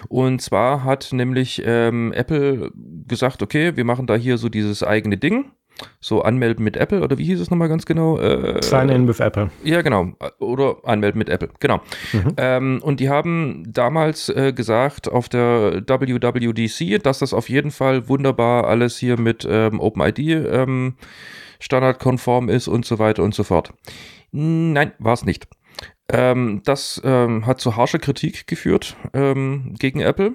[0.08, 2.72] Und zwar hat nämlich ähm, Apple
[3.08, 5.52] gesagt, okay, wir machen da hier so dieses eigene Ding.
[6.00, 8.17] So anmelden mit Apple oder wie hieß es nochmal ganz genau?
[8.17, 9.50] Äh, Sign in with Apple.
[9.63, 10.13] Ja, genau.
[10.39, 11.50] Oder anmelden mit Apple.
[11.60, 11.82] Genau.
[12.13, 12.34] Mhm.
[12.38, 18.08] Ähm, und die haben damals äh, gesagt auf der WWDC, dass das auf jeden Fall
[18.08, 20.96] wunderbar alles hier mit ähm, OpenID ähm,
[21.60, 23.74] standardkonform ist und so weiter und so fort.
[24.32, 25.48] Nein, war es nicht.
[26.10, 30.34] Ähm, das ähm, hat zu harscher Kritik geführt ähm, gegen Apple.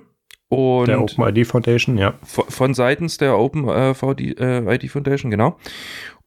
[0.51, 2.15] Und Der OpenID Foundation, ja.
[2.25, 5.57] von, von seitens der Open äh, VD, äh, ID Foundation, genau.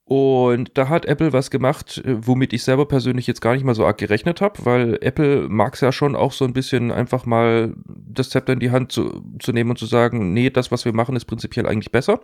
[0.06, 3.76] Und da hat Apple was gemacht, äh, womit ich selber persönlich jetzt gar nicht mal
[3.76, 7.26] so arg gerechnet habe, weil Apple mag es ja schon auch so ein bisschen einfach
[7.26, 10.86] mal das Zepter in die Hand zu, zu nehmen und zu sagen, nee, das, was
[10.86, 12.22] wir machen, ist prinzipiell eigentlich besser.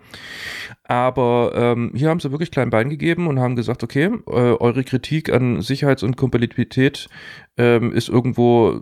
[0.86, 4.86] Aber ähm, hier haben sie wirklich klein Bein gegeben und haben gesagt, okay, äh, eure
[4.86, 7.10] Kritik an Sicherheits- und Kompatibilität
[7.58, 8.82] ähm, ist irgendwo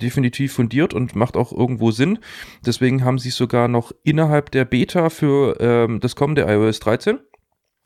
[0.00, 2.18] definitiv fundiert und macht auch irgendwo Sinn.
[2.64, 7.18] Deswegen haben sie sogar noch innerhalb der Beta für ähm, das kommende iOS 13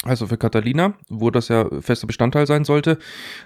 [0.04, 2.98] also für Catalina, wo das ja fester Bestandteil sein sollte,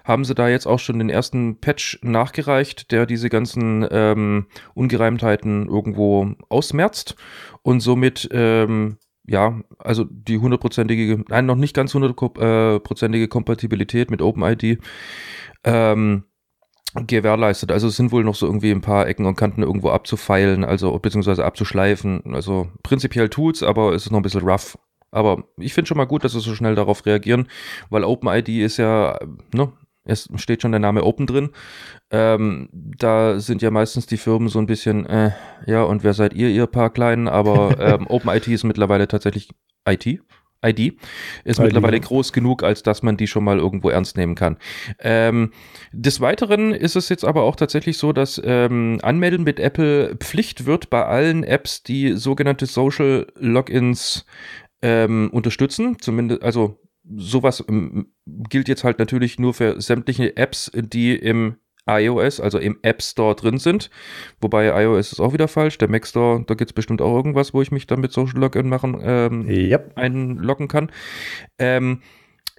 [0.04, 5.68] haben sie da jetzt auch schon den ersten Patch nachgereicht, der diese ganzen ähm, Ungereimtheiten
[5.68, 7.16] irgendwo ausmerzt
[7.62, 14.78] und somit ähm, ja, also die hundertprozentige, nein, noch nicht ganz hundertprozentige Kompatibilität mit OpenID
[15.62, 16.24] ähm,
[16.94, 17.70] gewährleistet.
[17.70, 20.98] Also es sind wohl noch so irgendwie ein paar Ecken und Kanten irgendwo abzufeilen, also
[20.98, 22.34] beziehungsweise abzuschleifen.
[22.34, 24.76] Also prinzipiell tut's, aber es ist noch ein bisschen rough.
[25.12, 27.48] Aber ich finde schon mal gut, dass sie so schnell darauf reagieren,
[27.90, 29.18] weil OpenID ist ja,
[29.52, 29.72] ne,
[30.04, 31.50] es steht schon der Name Open drin.
[32.10, 35.32] Ähm, da sind ja meistens die Firmen so ein bisschen, äh,
[35.66, 37.28] ja, und wer seid ihr, ihr paar Kleinen?
[37.28, 39.50] Aber ähm, OpenID ist mittlerweile tatsächlich
[39.86, 40.20] IT.
[40.64, 40.98] ID
[41.44, 42.02] ist ID, mittlerweile ja.
[42.02, 44.56] groß genug, als dass man die schon mal irgendwo ernst nehmen kann.
[44.98, 45.52] Ähm,
[45.92, 50.66] des Weiteren ist es jetzt aber auch tatsächlich so, dass ähm, Anmelden mit Apple Pflicht
[50.66, 54.26] wird bei allen Apps, die sogenannte Social Logins
[54.82, 55.96] ähm, unterstützen.
[56.00, 56.80] Zumindest, also
[57.16, 61.56] sowas ähm, gilt jetzt halt natürlich nur für sämtliche Apps, die im
[61.98, 63.90] iOS, also im App Store drin sind.
[64.40, 65.78] Wobei iOS ist auch wieder falsch.
[65.78, 68.38] Der Mac Store, da gibt es bestimmt auch irgendwas, wo ich mich dann mit Social
[68.38, 69.92] Login machen ähm, Yep.
[69.96, 70.90] einloggen kann.
[71.58, 72.00] Ähm,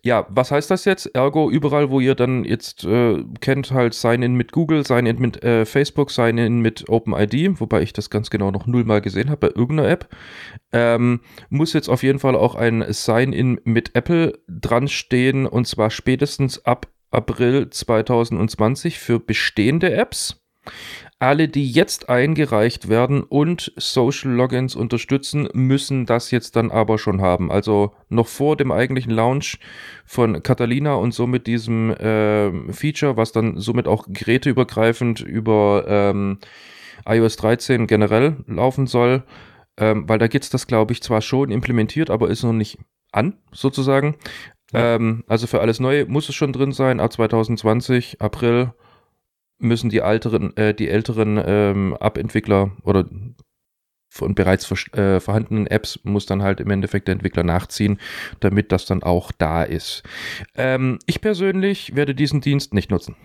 [0.04, 1.06] ja, was heißt das jetzt?
[1.16, 5.64] Ergo, überall, wo ihr dann jetzt äh, kennt, halt Sign-in mit Google, Sign-in mit äh,
[5.66, 9.90] Facebook, Sign-in mit OpenID, wobei ich das ganz genau noch nullmal gesehen habe bei irgendeiner
[9.90, 10.10] App,
[10.72, 15.92] ähm, muss jetzt auf jeden Fall auch ein Sign-in mit Apple dran stehen und zwar
[15.92, 20.42] spätestens ab April 2020 für bestehende Apps.
[21.20, 27.22] Alle, die jetzt eingereicht werden und Social Logins unterstützen, müssen das jetzt dann aber schon
[27.22, 27.52] haben.
[27.52, 29.60] Also noch vor dem eigentlichen Launch
[30.04, 36.40] von Catalina und somit diesem ähm, Feature, was dann somit auch geräteübergreifend über ähm,
[37.06, 39.24] iOS 13 generell laufen soll.
[39.78, 42.80] Ähm, weil da gibt es das, glaube ich, zwar schon implementiert, aber ist noch nicht
[43.12, 44.16] an, sozusagen.
[44.72, 44.96] Ja.
[44.96, 47.00] Ähm, also für alles Neue muss es schon drin sein.
[47.00, 48.74] Ab 2020, April,
[49.60, 53.06] müssen die älteren, äh, die älteren ähm, App-Entwickler oder
[54.10, 57.98] von bereits ver äh, vorhandenen Apps muss dann halt im Endeffekt der Entwickler nachziehen,
[58.42, 60.04] damit das dann auch da ist.
[60.56, 63.16] Ähm, ich persönlich werde diesen Dienst nicht nutzen.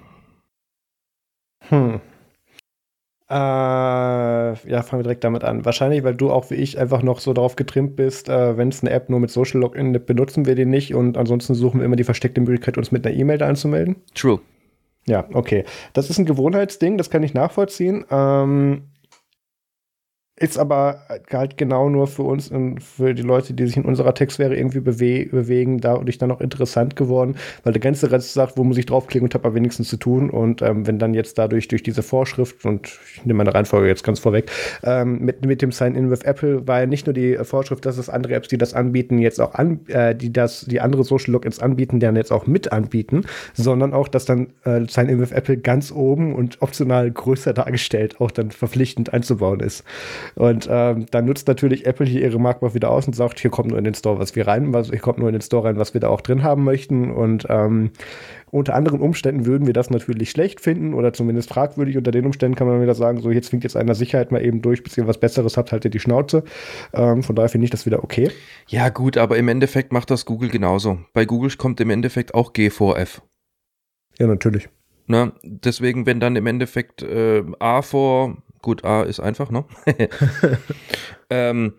[1.68, 2.00] Hm.
[3.28, 5.64] Äh, ja, fangen wir direkt damit an.
[5.64, 8.82] Wahrscheinlich, weil du auch wie ich einfach noch so darauf getrimmt bist, äh, wenn es
[8.82, 11.96] eine App nur mit Social Login benutzen wir die nicht und ansonsten suchen wir immer
[11.96, 13.96] die versteckte Möglichkeit, uns mit einer E-Mail da anzumelden.
[14.14, 14.40] True.
[15.08, 15.64] Ja, okay.
[15.92, 18.04] Das ist ein Gewohnheitsding, das kann ich nachvollziehen.
[18.10, 18.84] Ähm,
[20.38, 21.00] ist aber
[21.32, 24.80] halt genau nur für uns und für die Leute, die sich in unserer Textsphäre irgendwie
[24.80, 28.84] bewe bewegen, dadurch dann auch interessant geworden, weil der ganze Rest sagt, wo muss ich
[28.84, 30.28] draufklicken und habe aber wenigstens zu tun.
[30.28, 34.04] Und ähm, wenn dann jetzt dadurch durch diese Vorschrift, und ich nehme meine Reihenfolge jetzt
[34.04, 34.50] ganz vorweg,
[34.82, 38.10] ähm, mit, mit dem Sign-In with Apple war ja nicht nur die Vorschrift, dass es
[38.10, 41.60] andere Apps, die das anbieten, jetzt auch an, äh, die das, die andere Social Logins
[41.60, 45.90] anbieten, dann jetzt auch mit anbieten, sondern auch, dass dann äh, Sign-In with Apple ganz
[45.92, 49.82] oben und optional größer dargestellt auch dann verpflichtend einzubauen ist.
[50.34, 53.70] Und ähm, dann nutzt natürlich Apple hier ihre Marktmacht wieder aus und sagt, hier kommt
[53.70, 55.78] nur in den Store, was wir rein, was, hier kommt nur in den Store rein,
[55.78, 57.10] was wir da auch drin haben möchten.
[57.10, 57.90] Und ähm,
[58.50, 61.96] unter anderen Umständen würden wir das natürlich schlecht finden oder zumindest fragwürdig.
[61.96, 64.62] Unter den Umständen kann man wieder sagen, so jetzt winkt jetzt einer Sicherheit mal eben
[64.62, 66.44] durch, bis ihr was Besseres habt, haltet die Schnauze.
[66.92, 68.30] Ähm, von daher finde ich das wieder okay.
[68.68, 70.98] Ja gut, aber im Endeffekt macht das Google genauso.
[71.12, 73.20] Bei Google kommt im Endeffekt auch G4F.
[74.18, 74.68] Ja, natürlich.
[75.06, 79.64] Na, deswegen, wenn dann im Endeffekt äh, A vor Gut, A ist einfach, ne?
[81.30, 81.74] ähm,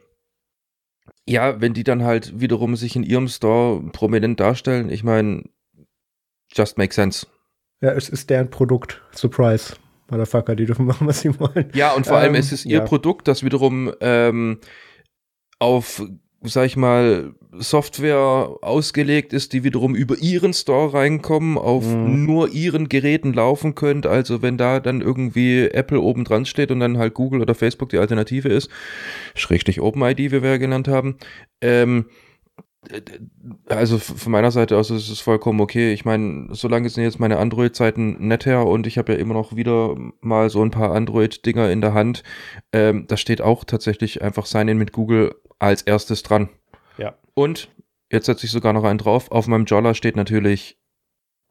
[1.28, 5.44] ja, wenn die dann halt wiederum sich in ihrem Store prominent darstellen, ich meine,
[6.54, 7.28] just make sense.
[7.82, 9.02] Ja, es ist deren Produkt.
[9.12, 9.76] Surprise.
[10.10, 11.70] Motherfucker, die dürfen machen, was sie wollen.
[11.74, 12.86] Ja, und vor ähm, allem, es ist ihr ja.
[12.86, 14.62] Produkt, das wiederum ähm,
[15.60, 16.02] auf
[16.44, 22.26] sag ich mal, Software ausgelegt ist, die wiederum über ihren Store reinkommen, auf mhm.
[22.26, 24.06] nur ihren Geräten laufen könnt.
[24.06, 27.90] Also wenn da dann irgendwie Apple oben dran steht und dann halt Google oder Facebook
[27.90, 28.70] die Alternative ist,
[29.36, 31.18] schrägstrich OpenID, wie wir ja genannt haben,
[31.62, 32.06] ähm,
[33.68, 35.94] also von meiner Seite aus ist es vollkommen okay.
[35.94, 39.56] Ich meine, solange sind jetzt meine Android-Zeiten nett her und ich habe ja immer noch
[39.56, 42.24] wieder mal so ein paar Android-Dinger in der Hand.
[42.72, 46.50] Ähm, da steht auch tatsächlich einfach Sign-In mit Google als erstes dran.
[46.98, 47.16] Ja.
[47.34, 47.70] Und
[48.12, 49.32] jetzt setze ich sogar noch einen drauf.
[49.32, 50.78] Auf meinem Jolla steht natürlich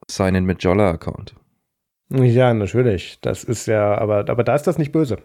[0.09, 1.35] Sign-In mit Jolla-Account.
[2.09, 3.19] Ja, natürlich.
[3.21, 5.17] Das ist ja, aber, aber da ist das nicht böse.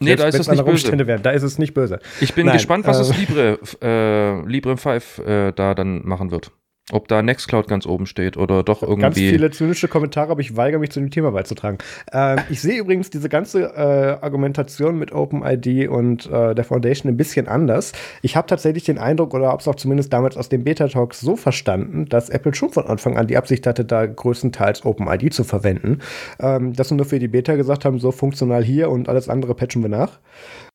[0.00, 1.06] Nee, Selbst da ist es nicht böse.
[1.06, 1.98] Wären, da ist es nicht böse.
[2.20, 6.30] Ich bin Nein, gespannt, was äh, das Libre, äh, Libre 5 äh, da dann machen
[6.30, 6.52] wird.
[6.90, 9.02] Ob da Nextcloud ganz oben steht oder doch irgendwie.
[9.02, 11.78] Ganz viele zynische Kommentare, aber ich weigere mich zu dem Thema beizutragen.
[12.12, 17.18] Ähm, ich sehe übrigens diese ganze äh, Argumentation mit OpenID und äh, der Foundation ein
[17.18, 17.92] bisschen anders.
[18.22, 21.36] Ich habe tatsächlich den Eindruck, oder habe es auch zumindest damals aus dem Beta-Talks so
[21.36, 25.98] verstanden, dass Apple schon von Anfang an die Absicht hatte, da größtenteils OpenID zu verwenden.
[26.40, 29.54] Ähm, dass sie nur für die Beta gesagt haben, so funktional hier und alles andere
[29.54, 30.18] patchen wir nach.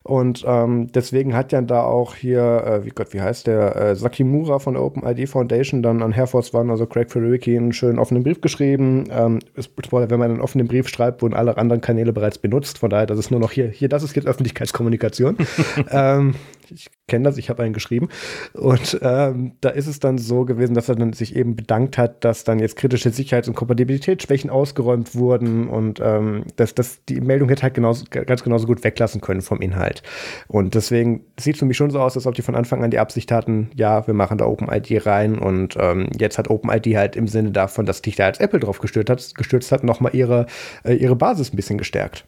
[0.04, 3.96] Und ähm, deswegen hat ja da auch hier, äh, wie Gott, wie heißt der, äh,
[3.96, 8.00] Sakimura von der OpenID Foundation dann an Air Force One, also Craig Federicki, einen schönen
[8.00, 9.06] offenen Brief geschrieben.
[9.10, 12.80] Ähm, ist, wenn man einen offenen Brief schreibt, wurden alle anderen Kanäle bereits benutzt.
[12.80, 15.38] Von daher, das ist nur noch hier, hier, das ist jetzt Öffentlichkeitskommunikation.
[15.90, 16.36] ähm,
[16.74, 18.10] ich kenne das, ich habe einen geschrieben.
[18.54, 22.24] Und ähm, da ist es dann so gewesen, dass er dann sich eben bedankt hat,
[22.24, 27.50] dass dann jetzt kritische Sicherheits- und Kompatibilitätsschwächen ausgeräumt wurden und ähm, dass, dass die Meldung
[27.50, 30.04] hätte halt genauso, ganz genauso gut weglassen können vom Inhalt.
[30.48, 32.92] Und deswegen sieht es für mich schon so aus, als ob die von Anfang an
[32.92, 37.16] die Absicht hatten, ja, wir machen da OpenID rein und ähm, jetzt hat OpenID halt
[37.16, 40.48] im Sinne davon, dass dich da als Apple drauf gestürzt hat, gestürzt hat nochmal ihre,
[40.84, 42.26] äh, ihre Basis ein bisschen gestärkt.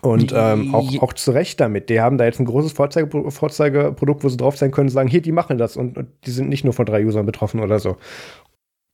[0.00, 1.88] Und ähm, auch, auch zu Recht damit.
[1.88, 5.08] Die haben da jetzt ein großes Vorzeige Vorzeigeprodukt, wo sie drauf sein können und sagen,
[5.08, 5.76] hier, die machen das.
[5.76, 7.96] Und, und, die sind nicht nur von drei Usern betroffen oder so.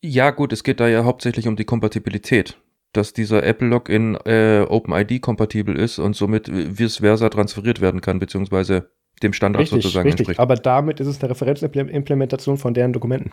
[0.05, 2.59] Ja, gut, es geht da ja hauptsächlich um die Kompatibilität.
[2.93, 8.91] Dass dieser Apple-Login äh, OpenID kompatibel ist und somit vice versa transferiert werden kann, beziehungsweise
[9.23, 10.21] dem Standard richtig, sozusagen richtig.
[10.21, 10.41] entspricht.
[10.41, 13.33] Aber damit ist es eine Referenzimplementation von deren Dokumenten.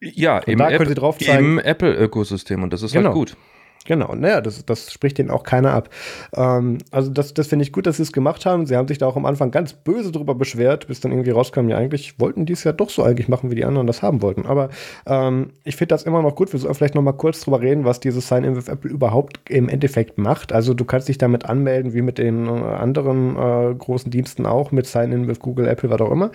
[0.00, 0.82] Ja, im, App
[1.28, 3.14] im Apple-Ökosystem und das ist halt genau.
[3.14, 3.36] halt gut.
[3.84, 5.90] Genau, naja, das, das spricht denen auch keiner ab.
[6.34, 8.64] Ähm, also das, das finde ich gut, dass sie es gemacht haben.
[8.64, 11.68] Sie haben sich da auch am Anfang ganz böse drüber beschwert, bis dann irgendwie rauskam,
[11.68, 14.22] ja eigentlich wollten die es ja doch so eigentlich machen, wie die anderen das haben
[14.22, 14.46] wollten.
[14.46, 14.70] Aber
[15.06, 16.52] ähm, ich finde das immer noch gut.
[16.52, 19.68] Wir sollen vielleicht noch mal kurz drüber reden, was dieses Sign-in with Apple überhaupt im
[19.68, 20.52] Endeffekt macht.
[20.54, 24.72] Also du kannst dich damit anmelden, wie mit den äh, anderen äh, großen Diensten auch,
[24.72, 26.30] mit Sign-in with Google, Apple, was auch immer.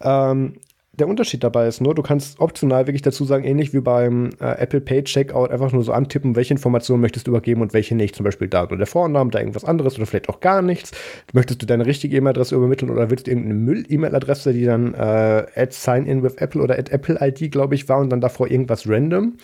[0.00, 0.54] Ähm,
[0.98, 4.58] der Unterschied dabei ist nur, du kannst optional wirklich dazu sagen, ähnlich wie beim äh,
[4.58, 8.14] Apple Pay Checkout, einfach nur so antippen, welche Informationen möchtest du übergeben und welche nicht.
[8.14, 10.92] Zum Beispiel da nur der Vorname, da irgendwas anderes oder vielleicht auch gar nichts.
[11.32, 15.72] Möchtest du deine richtige E-Mail-Adresse übermitteln oder willst du irgendeine Müll-E-Mail-Adresse, die dann äh, at
[15.72, 18.88] sign in with Apple oder at Apple ID, glaube ich, war und dann davor irgendwas
[18.88, 19.34] random,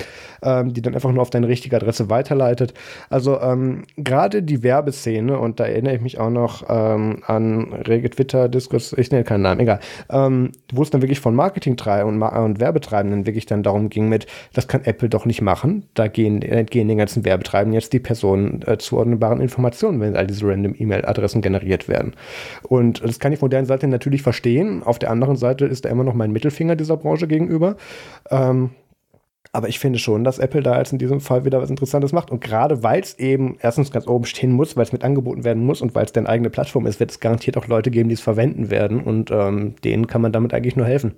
[0.42, 2.74] ähm, die dann einfach nur auf deine richtige Adresse weiterleitet.
[3.08, 8.10] Also ähm, gerade die Werbeszene, und da erinnere ich mich auch noch ähm, an rege
[8.10, 13.26] Twitter-Diskurs, ich nenne keinen Namen, egal, ähm, wo es dann wirklich von Marketingtreibenden und, Werbetreibenden
[13.26, 15.84] wirklich dann darum ging mit, das kann Apple doch nicht machen.
[15.94, 20.46] Da gehen, entgehen den ganzen Werbetreibenden jetzt die Personen äh, zuordnbaren Informationen, wenn all diese
[20.46, 22.12] random E-Mail-Adressen generiert werden.
[22.62, 24.82] Und das kann ich von deren Seite natürlich verstehen.
[24.82, 27.76] Auf der anderen Seite ist da immer noch mein Mittelfinger dieser Branche gegenüber.
[28.30, 28.70] Ähm,
[29.52, 32.30] Aber ich finde schon, dass Apple da jetzt in diesem Fall wieder was Interessantes macht.
[32.30, 35.64] Und gerade weil es eben erstens ganz oben stehen muss, weil es mit angeboten werden
[35.64, 38.14] muss und weil es deine eigene Plattform ist, wird es garantiert auch Leute geben, die
[38.14, 39.02] es verwenden werden.
[39.02, 41.16] Und ähm, denen kann man damit eigentlich nur helfen.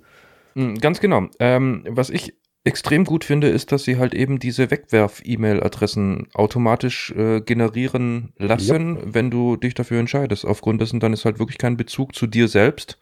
[0.55, 1.27] Hm, ganz genau.
[1.39, 2.33] Ähm, was ich
[2.63, 9.05] extrem gut finde, ist, dass sie halt eben diese Wegwerf-E-Mail-Adressen automatisch äh, generieren lassen, yep.
[9.13, 10.45] wenn du dich dafür entscheidest.
[10.45, 12.97] Aufgrund dessen dann ist halt wirklich kein Bezug zu dir selbst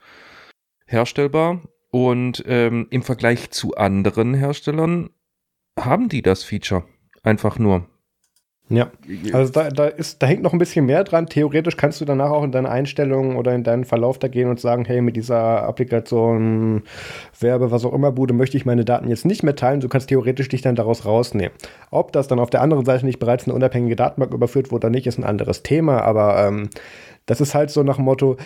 [0.87, 1.61] herstellbar.
[1.91, 5.09] Und ähm, im Vergleich zu anderen Herstellern
[5.77, 6.83] haben die das Feature
[7.23, 7.85] einfach nur.
[8.71, 8.89] Ja,
[9.33, 11.27] also da, da, ist, da hängt noch ein bisschen mehr dran.
[11.27, 14.61] Theoretisch kannst du danach auch in deine Einstellungen oder in deinen Verlauf da gehen und
[14.61, 16.83] sagen, hey, mit dieser Applikation,
[17.37, 19.81] Werbe, was auch immer, Bude, möchte ich meine Daten jetzt nicht mehr teilen.
[19.81, 21.51] Du kannst theoretisch dich dann daraus rausnehmen.
[21.89, 24.91] Ob das dann auf der anderen Seite nicht bereits eine unabhängige Datenbank überführt wurde oder
[24.91, 26.01] nicht, ist ein anderes Thema.
[26.03, 26.69] Aber ähm,
[27.25, 28.37] das ist halt so nach dem Motto,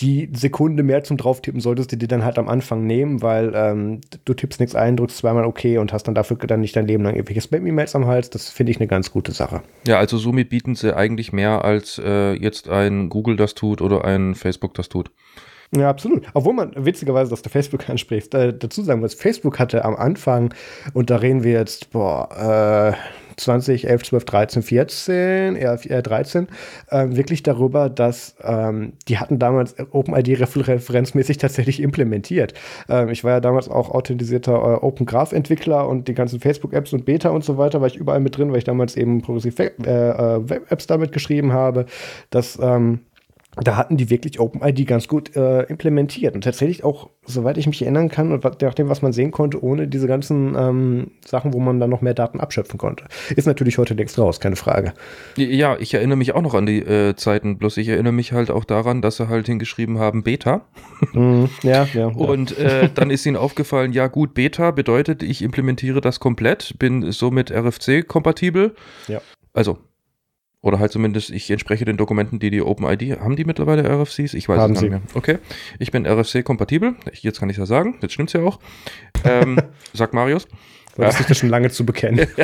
[0.00, 4.00] die Sekunde mehr zum Drauftippen solltest du dir dann halt am Anfang nehmen, weil ähm,
[4.24, 7.04] du tippst nichts ein, drückst zweimal okay und hast dann dafür dann nicht dein Leben
[7.04, 8.28] lang irgendwelche Spam-E-Mails am Hals.
[8.30, 9.62] Das finde ich eine ganz gute Sache.
[9.86, 14.04] Ja, also somit bieten sie eigentlich mehr, als äh, jetzt ein Google das tut oder
[14.04, 15.12] ein Facebook das tut.
[15.76, 16.26] Ja, absolut.
[16.34, 20.52] Obwohl man witzigerweise, dass du Facebook ansprichst, äh, dazu sagen muss, Facebook hatte am Anfang,
[20.92, 26.48] und da reden wir jetzt, boah, äh, 20, 11, 12, 13, 14, eher, eher 13,
[26.90, 32.54] äh, wirklich darüber, dass ähm, die hatten damals OpenID referenzmäßig tatsächlich implementiert.
[32.88, 36.92] Ähm, ich war ja damals auch authentisierter äh, Open Graph Entwickler und die ganzen Facebook-Apps
[36.92, 39.58] und Beta und so weiter war ich überall mit drin, weil ich damals eben progressiv
[39.58, 41.86] äh, äh, Web-Apps damit geschrieben habe,
[42.30, 43.00] dass ähm,
[43.62, 47.80] da hatten die wirklich OpenID ganz gut äh, implementiert und tatsächlich auch, soweit ich mich
[47.82, 51.60] erinnern kann und nach dem, was man sehen konnte, ohne diese ganzen ähm, Sachen, wo
[51.60, 53.04] man dann noch mehr Daten abschöpfen konnte.
[53.36, 54.92] Ist natürlich heute längst raus, keine Frage.
[55.36, 58.50] Ja, ich erinnere mich auch noch an die äh, Zeiten, bloß ich erinnere mich halt
[58.50, 60.62] auch daran, dass sie halt hingeschrieben haben Beta.
[61.12, 62.06] Mm, ja, ja.
[62.06, 67.12] Und äh, dann ist ihnen aufgefallen, ja gut, Beta bedeutet, ich implementiere das komplett, bin
[67.12, 68.74] somit RFC-kompatibel.
[69.06, 69.20] Ja.
[69.52, 69.78] Also
[70.64, 74.32] oder halt zumindest, ich entspreche den Dokumenten, die die OpenID, haben die mittlerweile RFCs?
[74.32, 75.02] Ich weiß haben es nicht mehr.
[75.12, 75.38] Okay,
[75.78, 78.58] ich bin RFC-kompatibel, jetzt kann ich ja sagen, jetzt stimmt's ja auch.
[79.24, 79.58] Ähm,
[79.92, 80.48] sagt Marius.
[80.96, 82.26] Du hast dich das schon lange zu bekennen.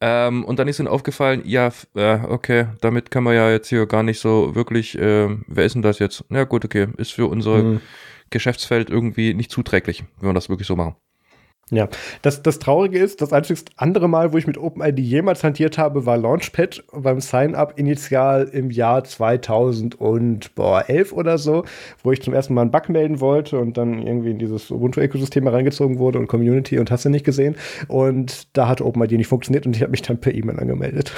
[0.00, 3.86] Ähm, und dann ist ihnen aufgefallen, ja, äh, okay, damit kann man ja jetzt hier
[3.86, 6.24] gar nicht so wirklich, äh, wer ist denn das jetzt?
[6.28, 7.80] Ja gut, okay, ist für unser mhm.
[8.28, 10.96] Geschäftsfeld irgendwie nicht zuträglich, wenn wir das wirklich so machen.
[11.72, 11.88] Ja,
[12.22, 16.06] das, das Traurige ist, das einzige andere Mal, wo ich mit OpenID jemals hantiert habe,
[16.06, 21.64] war Launchpad beim Sign-up initial im Jahr 2011 oder so,
[22.04, 25.48] wo ich zum ersten Mal einen Bug melden wollte und dann irgendwie in dieses Ubuntu-Ökosystem
[25.48, 27.56] reingezogen wurde und Community und hast du nicht gesehen.
[27.88, 31.12] Und da hat OpenID nicht funktioniert und ich habe mich dann per E-Mail angemeldet.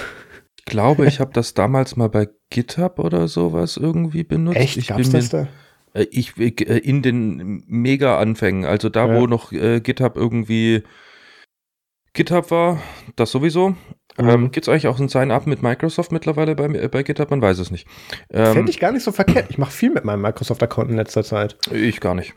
[0.56, 4.56] Ich glaube, ich habe das damals mal bei GitHub oder sowas irgendwie benutzt.
[4.56, 4.78] Echt?
[4.78, 5.46] Ich Gab's das da?
[5.94, 9.20] Äh, ich, äh, in den Mega-Anfängen, also da, ja.
[9.20, 10.82] wo noch äh, GitHub irgendwie
[12.12, 12.82] GitHub war,
[13.16, 13.70] das sowieso.
[13.70, 14.28] Mhm.
[14.28, 17.30] Ähm, Gibt es eigentlich auch ein Sign-up mit Microsoft mittlerweile bei, äh, bei GitHub?
[17.30, 17.86] Man weiß es nicht.
[18.30, 19.46] Ähm, Fände ich gar nicht so verkehrt.
[19.50, 21.56] Ich mache viel mit meinem Microsoft-Account in letzter Zeit.
[21.70, 22.34] Ich gar nicht.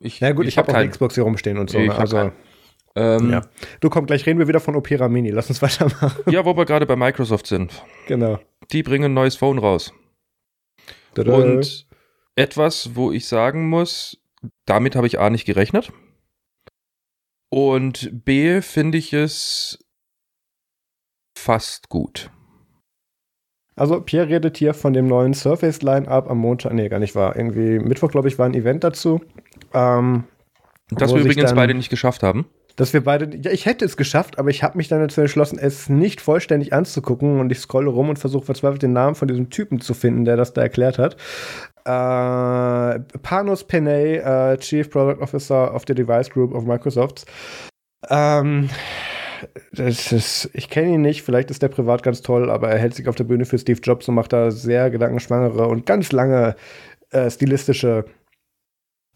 [0.00, 1.78] Ich, Na gut, ich, ich habe hab auch eine Xbox hier rumstehen und so.
[1.78, 1.94] Ne?
[1.94, 2.32] Also,
[2.94, 3.42] ähm, ja.
[3.80, 5.30] Du komm, gleich reden wir wieder von Opera Mini.
[5.30, 6.30] Lass uns weitermachen.
[6.30, 7.72] Ja, wo wir gerade bei Microsoft sind.
[8.06, 8.38] Genau.
[8.70, 9.94] Die bringen ein neues Phone raus.
[11.14, 11.34] Tada.
[11.34, 11.86] Und
[12.36, 14.18] etwas, wo ich sagen muss,
[14.66, 15.92] damit habe ich A nicht gerechnet.
[17.50, 19.78] Und B finde ich es
[21.36, 22.30] fast gut.
[23.74, 27.36] Also Pierre redet hier von dem neuen Surface Line-Up am Montag, nee, gar nicht wahr.
[27.36, 29.20] Irgendwie Mittwoch, glaube ich, war ein Event dazu.
[29.72, 30.24] Ähm,
[30.90, 34.38] das wir übrigens beide nicht geschafft haben dass wir beide, ja, ich hätte es geschafft,
[34.38, 38.08] aber ich habe mich dann dazu entschlossen, es nicht vollständig anzugucken und ich scrolle rum
[38.08, 41.16] und versuche verzweifelt den Namen von diesem Typen zu finden, der das da erklärt hat.
[41.84, 47.26] Äh, Panos Penay, äh, Chief Product Officer of the Device Group of Microsoft.
[48.08, 48.68] Ähm,
[49.72, 52.94] das ist, ich kenne ihn nicht, vielleicht ist der privat ganz toll, aber er hält
[52.94, 56.54] sich auf der Bühne für Steve Jobs und macht da sehr gedankenschwangere und ganz lange
[57.10, 58.04] äh, stilistische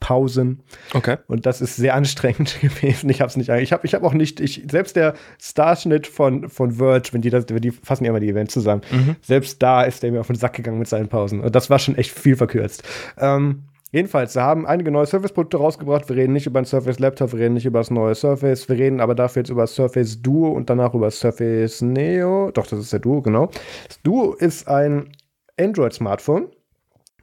[0.01, 0.61] Pausen.
[0.95, 1.17] Okay.
[1.27, 3.09] Und das ist sehr anstrengend gewesen.
[3.11, 6.49] Ich habe es nicht, ich habe ich hab auch nicht, ich, selbst der Starschnitt von,
[6.49, 9.17] von Verge, wenn die das, die fassen ja immer die Events zusammen, mhm.
[9.23, 11.41] selbst da ist der mir auf den Sack gegangen mit seinen Pausen.
[11.41, 12.83] Und das war schon echt viel verkürzt.
[13.19, 16.09] Ähm, Jedenfalls, sie haben einige neue Surface-Produkte rausgebracht.
[16.09, 18.69] Wir reden nicht über ein Surface Laptop, wir reden nicht über das neue Surface.
[18.69, 22.51] Wir reden aber dafür jetzt über das Surface Duo und danach über das Surface Neo.
[22.51, 23.47] Doch, das ist der Duo, genau.
[23.87, 25.13] Das Duo ist ein
[25.59, 26.49] Android-Smartphone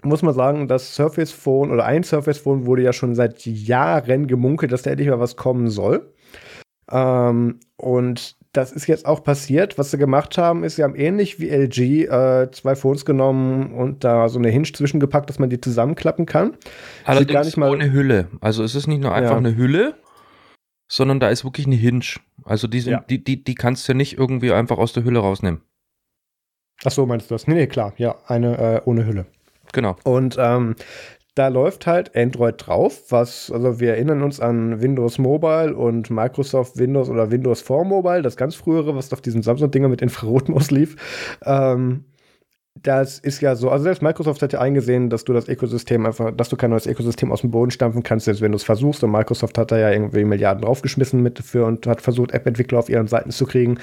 [0.04, 4.28] muss man sagen, das Surface Phone oder ein Surface Phone wurde ja schon seit Jahren
[4.28, 6.13] gemunkelt, dass da endlich mal was kommen soll.
[6.92, 9.78] Ähm, und das ist jetzt auch passiert.
[9.78, 14.04] Was sie gemacht haben, ist, sie haben ähnlich wie LG äh, zwei Phones genommen und
[14.04, 16.56] da so eine Hinge zwischengepackt, dass man die zusammenklappen kann.
[17.06, 18.28] Allerdings gar nicht mal ohne Hülle.
[18.42, 19.38] Also es ist nicht nur einfach ja.
[19.38, 19.96] eine Hülle,
[20.88, 22.06] sondern da ist wirklich eine Hinge.
[22.44, 23.00] Also die, sind, Ja.
[23.10, 25.62] die, die, die kannst du nicht irgendwie einfach aus der Hülle rausnehmen.
[26.86, 27.48] Ach so, meinst du das?
[27.48, 27.94] Nee, nee, klar.
[27.98, 29.26] Ja, eine äh, ohne Hülle.
[29.74, 29.98] Genau.
[30.04, 30.76] Und ähm,
[31.36, 36.78] da läuft halt Android drauf, was, also wir erinnern uns an Windows Mobile und Microsoft
[36.78, 40.96] Windows oder Windows for Mobile, das ganz frühere, was auf diesen Samsung-Dinger mit Infrarotmaus lief.
[41.44, 42.06] Ähm,
[42.82, 46.32] das ist ja so, also selbst Microsoft hat ja eingesehen, dass du das Ökosystem einfach,
[46.32, 49.04] dass du kein neues Ökosystem aus dem Boden stampfen kannst, selbst wenn du es versuchst.
[49.04, 52.90] Und Microsoft hat da ja irgendwie Milliarden draufgeschmissen mit für und hat versucht, App-Entwickler auf
[52.90, 53.78] ihren Seiten zu kriegen.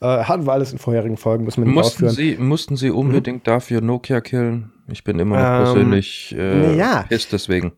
[0.00, 2.36] Äh, hatten wir alles in vorherigen Folgen, müssen wir nicht Mussten ausführen.
[2.36, 4.71] sie, mussten sie unbedingt dafür Nokia killen?
[4.88, 7.04] Ich bin immer noch Ähm, persönlich äh, naja.
[7.08, 7.72] ist deswegen.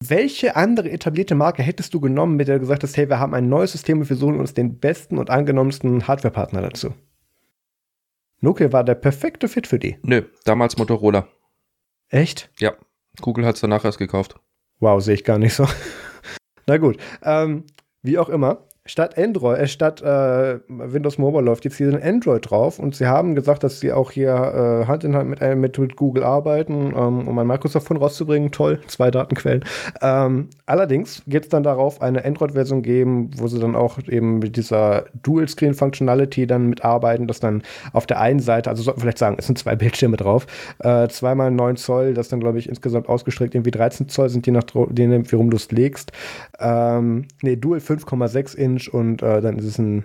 [0.00, 3.32] Welche andere etablierte Marke hättest du genommen, mit der du gesagt hast, hey, wir haben
[3.34, 6.92] ein neues System und wir suchen uns den besten und angenommensten Hardwarepartner dazu?
[8.40, 9.96] Nokia war der perfekte Fit für die.
[10.02, 11.26] Nö, damals Motorola.
[12.08, 12.50] Echt?
[12.58, 12.74] Ja.
[13.22, 14.36] Google hat es danach erst gekauft.
[14.78, 15.66] Wow, sehe ich gar nicht so.
[16.66, 16.98] Na gut.
[17.22, 17.64] Ähm,
[18.02, 18.65] wie auch immer.
[18.86, 23.06] Statt Android, äh, statt äh, Windows Mobile läuft jetzt hier ein Android drauf und sie
[23.06, 26.24] haben gesagt, dass sie auch hier äh, Hand in Hand mit, äh, mit, mit Google
[26.24, 28.50] arbeiten, ähm, um ein Microsoft-Phone rauszubringen.
[28.50, 29.64] Toll, zwei Datenquellen.
[30.02, 34.56] Ähm, allerdings wird es dann darauf eine Android-Version geben, wo sie dann auch eben mit
[34.56, 39.36] dieser Dual-Screen-Functionality dann mitarbeiten, dass dann auf der einen Seite, also sollten wir vielleicht sagen,
[39.38, 40.46] es sind zwei Bildschirme drauf,
[40.78, 44.52] äh, zweimal 9 Zoll, das dann glaube ich insgesamt ausgestreckt irgendwie 13 Zoll sind, je
[44.52, 46.12] nachdem, wie rum du es legst.
[46.58, 50.04] Ähm, nee, Dual 5,6 Inch und äh, dann ist es ein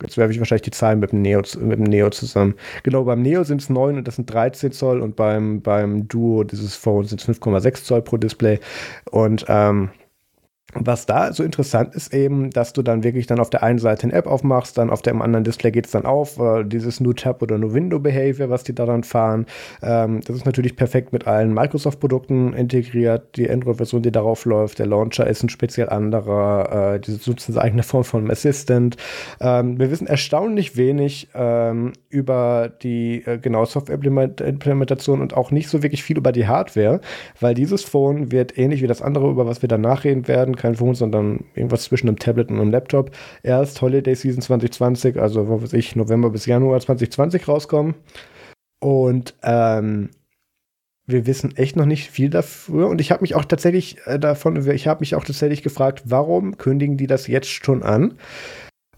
[0.00, 2.54] Jetzt werfe ich wahrscheinlich die Zahlen mit dem Neo, mit dem Neo zusammen.
[2.84, 6.44] Genau, beim Neo sind es 9 und das sind 13 Zoll und beim, beim Duo
[6.44, 8.60] dieses Phone sind es 5,6 Zoll pro Display.
[9.10, 9.90] Und ähm,
[10.74, 14.04] was da so interessant ist eben, dass du dann wirklich dann auf der einen Seite
[14.04, 17.14] eine App aufmachst, dann auf dem anderen Display geht es dann auf, äh, dieses New
[17.14, 19.46] Tab oder New Window Behavior, was die da dann fahren.
[19.82, 23.36] Ähm, das ist natürlich perfekt mit allen Microsoft-Produkten integriert.
[23.36, 26.94] Die Android-Version, die darauf läuft, der Launcher ist ein speziell anderer.
[26.94, 28.96] Äh, die nutzen eine eigene Form von Assistant.
[29.40, 35.82] Ähm, wir wissen erstaunlich wenig ähm, über die äh, genau Software-Implementation und auch nicht so
[35.82, 37.00] wirklich viel über die Hardware,
[37.40, 40.76] weil dieses Phone wird ähnlich wie das andere, über was wir danach reden werden, kein
[40.76, 43.10] Phone, sondern irgendwas zwischen einem Tablet und einem Laptop,
[43.42, 47.94] erst Holiday Season 2020, also was weiß ich, November bis Januar 2020 rauskommen.
[48.80, 50.10] Und ähm,
[51.08, 52.88] wir wissen echt noch nicht viel dafür.
[52.88, 56.58] Und ich habe mich auch tatsächlich äh, davon, ich habe mich auch tatsächlich gefragt, warum
[56.58, 58.14] kündigen die das jetzt schon an?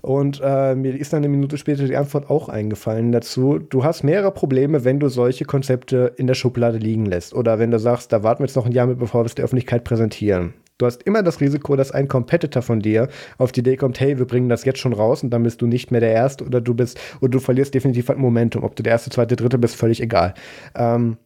[0.02, 3.58] Und äh, mir ist dann eine Minute später die Antwort auch eingefallen dazu.
[3.58, 7.34] Du hast mehrere Probleme, wenn du solche Konzepte in der Schublade liegen lässt.
[7.34, 9.34] Oder wenn du sagst, da warten wir jetzt noch ein Jahr mit, bevor wir es
[9.34, 10.54] der Öffentlichkeit präsentieren.
[10.80, 14.18] Du hast immer das Risiko, dass ein Competitor von dir auf die Idee kommt, hey,
[14.18, 16.62] wir bringen das jetzt schon raus und dann bist du nicht mehr der Erste oder
[16.62, 18.64] du bist, und du verlierst definitiv halt Momentum.
[18.64, 20.32] Ob du der Erste, Zweite, Dritte bist, völlig egal.
[20.74, 21.18] Ähm,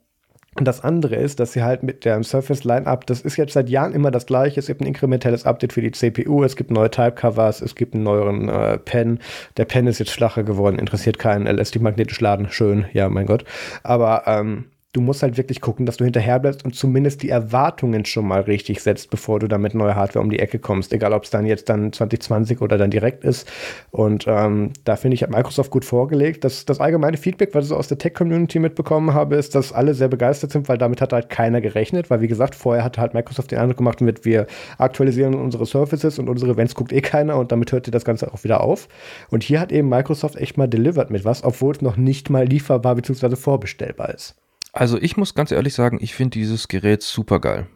[0.56, 3.68] und das andere ist, dass sie halt mit dem Surface Line-Up, das ist jetzt seit
[3.68, 4.60] Jahren immer das gleiche.
[4.60, 8.04] Es gibt ein inkrementelles Update für die CPU, es gibt neue Type-Covers, es gibt einen
[8.04, 9.18] neueren äh, Pen.
[9.56, 11.46] Der Pen ist jetzt flacher geworden, interessiert keinen.
[11.46, 13.44] Lässt dich magnetisch laden, schön, ja, mein Gott.
[13.82, 18.04] Aber ähm, du musst halt wirklich gucken, dass du hinterher bleibst und zumindest die Erwartungen
[18.04, 20.92] schon mal richtig setzt, bevor du dann mit neuer Hardware um die Ecke kommst.
[20.92, 23.50] Egal, ob es dann jetzt dann 2020 oder dann direkt ist.
[23.90, 26.44] Und ähm, da finde ich, hat Microsoft gut vorgelegt.
[26.44, 29.94] Das, das allgemeine Feedback, was ich so aus der Tech-Community mitbekommen habe, ist, dass alle
[29.94, 32.08] sehr begeistert sind, weil damit hat halt keiner gerechnet.
[32.08, 34.46] Weil, wie gesagt, vorher hat halt Microsoft den Eindruck gemacht, mit wir
[34.78, 38.32] aktualisieren unsere Services und unsere Events guckt eh keiner und damit hört ihr das Ganze
[38.32, 38.88] auch wieder auf.
[39.28, 42.46] Und hier hat eben Microsoft echt mal delivered mit was, obwohl es noch nicht mal
[42.46, 43.34] lieferbar bzw.
[43.34, 44.36] vorbestellbar ist.
[44.74, 47.68] Also ich muss ganz ehrlich sagen, ich finde dieses Gerät super geil.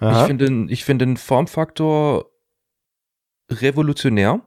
[0.00, 2.30] Ich finde ich finde den Formfaktor
[3.50, 4.42] revolutionär.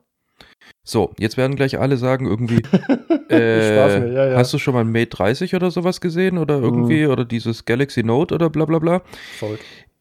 [0.84, 2.62] So, jetzt werden gleich alle sagen, irgendwie,
[3.30, 4.38] äh, mir, ja, ja.
[4.38, 8.04] hast du schon mal ein Mate 30 oder sowas gesehen oder irgendwie oder dieses Galaxy
[8.04, 9.02] Note oder bla bla bla?
[9.38, 9.60] Voll.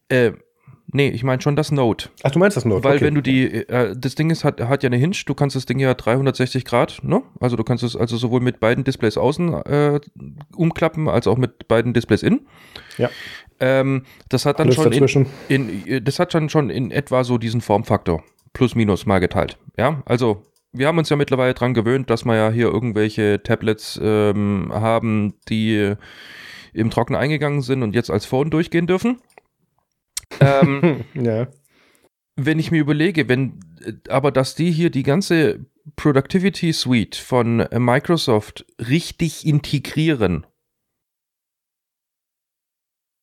[0.08, 0.32] Äh,
[0.92, 2.10] nee, ich meine schon das Note.
[2.22, 2.84] Ach, du meinst das Note?
[2.84, 3.06] Weil okay.
[3.06, 5.66] wenn du die, äh, das Ding ist, hat, hat ja eine Hinge, du kannst das
[5.66, 7.22] Ding ja 360 Grad, ne?
[7.40, 10.00] Also du kannst es also sowohl mit beiden Displays außen äh,
[10.54, 12.46] umklappen, als auch mit beiden Displays innen.
[12.98, 13.10] Ja.
[13.60, 17.38] Ähm, das hat dann Alles schon in, in, das hat dann schon in etwa so
[17.38, 18.22] diesen Formfaktor.
[18.52, 19.58] Plus minus mal geteilt.
[19.76, 24.00] Ja, also wir haben uns ja mittlerweile dran gewöhnt, dass wir ja hier irgendwelche Tablets
[24.02, 25.94] ähm, haben, die
[26.72, 29.18] im Trocken eingegangen sind und jetzt als Phone durchgehen dürfen.
[30.40, 31.48] Ähm, ja.
[32.36, 37.60] wenn ich mir überlege, wenn äh, aber dass die hier die ganze Productivity Suite von
[37.60, 40.46] äh, Microsoft richtig integrieren,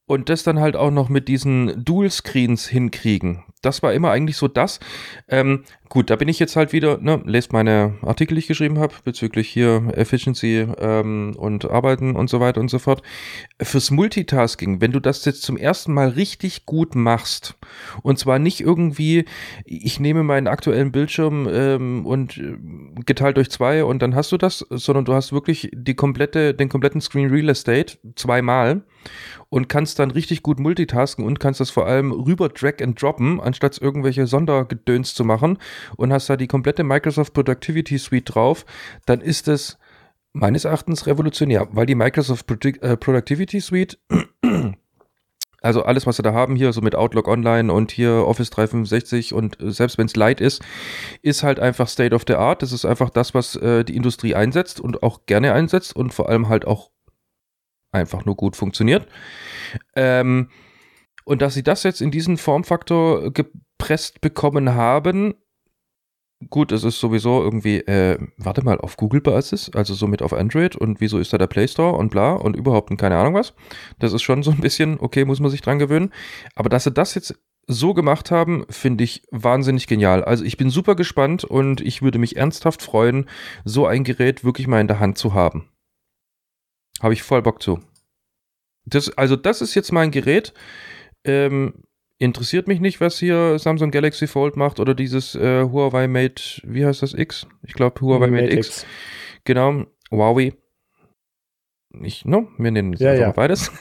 [0.07, 3.43] und das dann halt auch noch mit diesen Dual-Screens hinkriegen.
[3.61, 4.79] Das war immer eigentlich so das.
[5.27, 8.79] Ähm, gut, da bin ich jetzt halt wieder, ne, lest meine Artikel, die ich geschrieben
[8.79, 13.01] habe, bezüglich hier Efficiency ähm, und Arbeiten und so weiter und so fort.
[13.61, 17.55] Fürs Multitasking, wenn du das jetzt zum ersten Mal richtig gut machst,
[18.03, 19.25] und zwar nicht irgendwie,
[19.65, 22.57] ich nehme meinen aktuellen Bildschirm ähm, und äh,
[23.05, 26.69] geteilt durch zwei und dann hast du das, sondern du hast wirklich die komplette, den
[26.69, 28.81] kompletten Screen Real Estate zweimal
[29.49, 33.39] und kannst dann richtig gut multitasken und kannst das vor allem rüber drag and droppen,
[33.39, 35.57] anstatt irgendwelche Sondergedöns zu machen
[35.95, 38.65] und hast da die komplette Microsoft Productivity Suite drauf,
[39.05, 39.77] dann ist es
[40.33, 43.99] meines Erachtens revolutionär, weil die Microsoft äh, Productivity Suite
[45.61, 49.33] also alles, was sie da haben hier, so mit Outlook Online und hier Office 365
[49.33, 50.63] und äh, selbst wenn es light ist,
[51.21, 52.61] ist halt einfach State of the Art.
[52.61, 56.29] Das ist einfach das, was äh, die Industrie einsetzt und auch gerne einsetzt und vor
[56.29, 56.91] allem halt auch
[57.91, 59.07] einfach nur gut funktioniert.
[59.95, 60.49] Ähm,
[61.25, 65.33] und dass sie das jetzt in diesen Formfaktor gepresst bekommen haben,
[66.49, 71.01] gut, es ist sowieso irgendwie, äh, warte mal, auf Google-Basis, also somit auf Android und
[71.01, 73.53] wieso ist da der Play Store und bla und überhaupt keine Ahnung was.
[73.99, 76.13] Das ist schon so ein bisschen, okay, muss man sich dran gewöhnen.
[76.55, 77.35] Aber dass sie das jetzt
[77.67, 80.23] so gemacht haben, finde ich wahnsinnig genial.
[80.23, 83.27] Also ich bin super gespannt und ich würde mich ernsthaft freuen,
[83.65, 85.69] so ein Gerät wirklich mal in der Hand zu haben.
[87.01, 87.79] Habe ich voll Bock zu.
[88.85, 90.53] Das, also, das ist jetzt mein Gerät.
[91.25, 91.83] Ähm,
[92.19, 96.85] interessiert mich nicht, was hier Samsung Galaxy Fold macht oder dieses äh, Huawei Mate, wie
[96.85, 97.47] heißt das X?
[97.63, 98.67] Ich glaube Huawei Mate, Mate X.
[98.67, 98.85] X.
[99.45, 100.53] Genau, Huawei.
[102.03, 103.31] Ich, no, wir nennen es ja, ja.
[103.31, 103.71] beides.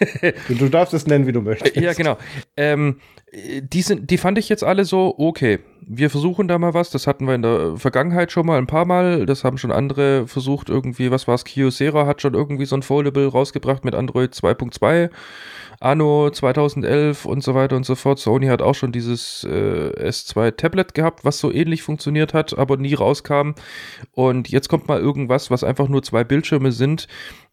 [0.49, 1.76] du darfst es nennen, wie du möchtest.
[1.76, 2.16] Ja, genau.
[2.57, 3.01] Ähm,
[3.32, 6.91] die, sind, die fand ich jetzt alle so, okay, wir versuchen da mal was.
[6.91, 9.26] Das hatten wir in der Vergangenheit schon mal ein paar Mal.
[9.26, 11.45] Das haben schon andere versucht, irgendwie, was war es?
[11.45, 15.11] Kyocera hat schon irgendwie so ein Foldable rausgebracht mit Android 2.2.
[15.80, 18.18] Anno 2011 und so weiter und so fort.
[18.18, 22.76] Sony hat auch schon dieses äh, S2 Tablet gehabt, was so ähnlich funktioniert hat, aber
[22.76, 23.52] nie rauskam.
[24.12, 27.08] Und jetzt kommt mal irgendwas, was einfach nur zwei Bildschirme sind,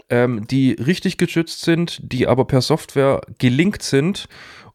[0.10, 4.28] ähm, die richtig geschützt sind, die aber per Software gelinkt sind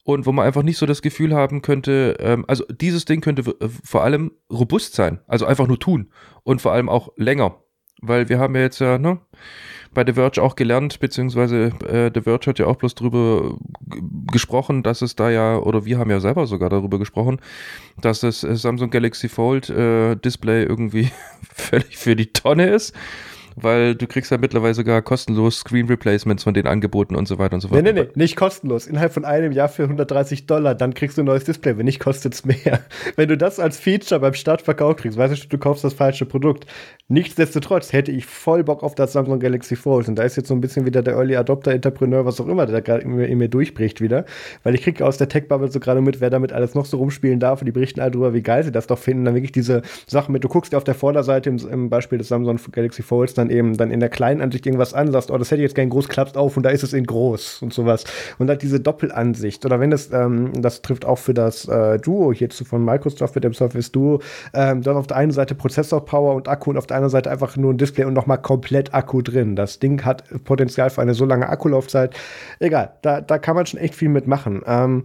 [0.09, 3.43] und wo man einfach nicht so das Gefühl haben könnte, ähm, also dieses Ding könnte
[3.85, 6.11] vor allem robust sein, also einfach nur tun
[6.45, 7.63] und vor allem auch länger,
[8.01, 9.21] weil wir haben ja jetzt ja, ne,
[9.95, 13.57] bei The Verge auch gelernt, beziehungsweise äh, The Verge hat ja auch bloß drüber
[14.33, 17.41] gesprochen, dass es da ja, oder wir haben ja selber sogar darüber gesprochen,
[18.01, 21.11] dass das Samsung Galaxy Fold äh, Display irgendwie
[21.55, 22.95] völlig für die Tonne ist
[23.63, 27.55] weil du kriegst ja mittlerweile sogar kostenlos Screen Replacements von den Angeboten und so weiter
[27.55, 27.83] und so fort.
[27.83, 28.87] Nee, nee, nee, nicht kostenlos.
[28.87, 31.77] Innerhalb von einem Jahr für 130 Dollar, dann kriegst du ein neues Display.
[31.77, 32.81] Wenn nicht, kostet es mehr.
[33.17, 36.67] Wenn du das als Feature beim Startverkauf kriegst, weißt du, du kaufst das falsche Produkt.
[37.09, 40.09] Nichtsdestotrotz hätte ich voll Bock auf das Samsung Galaxy Fold.
[40.09, 42.67] Und da ist jetzt so ein bisschen wieder der Early Adopter, Entrepreneur, was auch immer,
[42.67, 44.27] der gerade in, in, mir durchbricht wieder.
[44.63, 47.41] Weil ich kriege aus der Tech-Bubble so gerade mit, wer damit alles noch so rumspielen
[47.41, 47.63] darf.
[47.63, 49.25] Und die berichten alle drüber, wie geil sie das doch finden.
[49.25, 52.29] Dann wirklich diese Sachen mit, du guckst dir auf der Vorderseite im, im Beispiel des
[52.29, 55.51] Samsung Galaxy Folds dann eben dann in der kleinen Ansicht irgendwas an, sagst, oh, das
[55.51, 58.05] hätte ich jetzt gern groß, klappst auf und da ist es in groß und sowas.
[58.39, 59.65] Und halt diese Doppelansicht.
[59.65, 63.45] Oder wenn das, ähm, das trifft auch für das äh, Duo hierzu von Microsoft mit
[63.45, 64.21] dem Surface Duo,
[64.55, 67.57] ähm, dann auf der einen Seite Prozessor-Power und Akku und auf der anderen Seite einfach
[67.57, 69.57] nur ein Display und nochmal komplett Akku drin.
[69.57, 72.15] Das Ding hat Potenzial für eine so lange Akkulaufzeit.
[72.59, 74.63] Egal, da, da kann man schon echt viel mitmachen.
[74.67, 75.05] Ähm,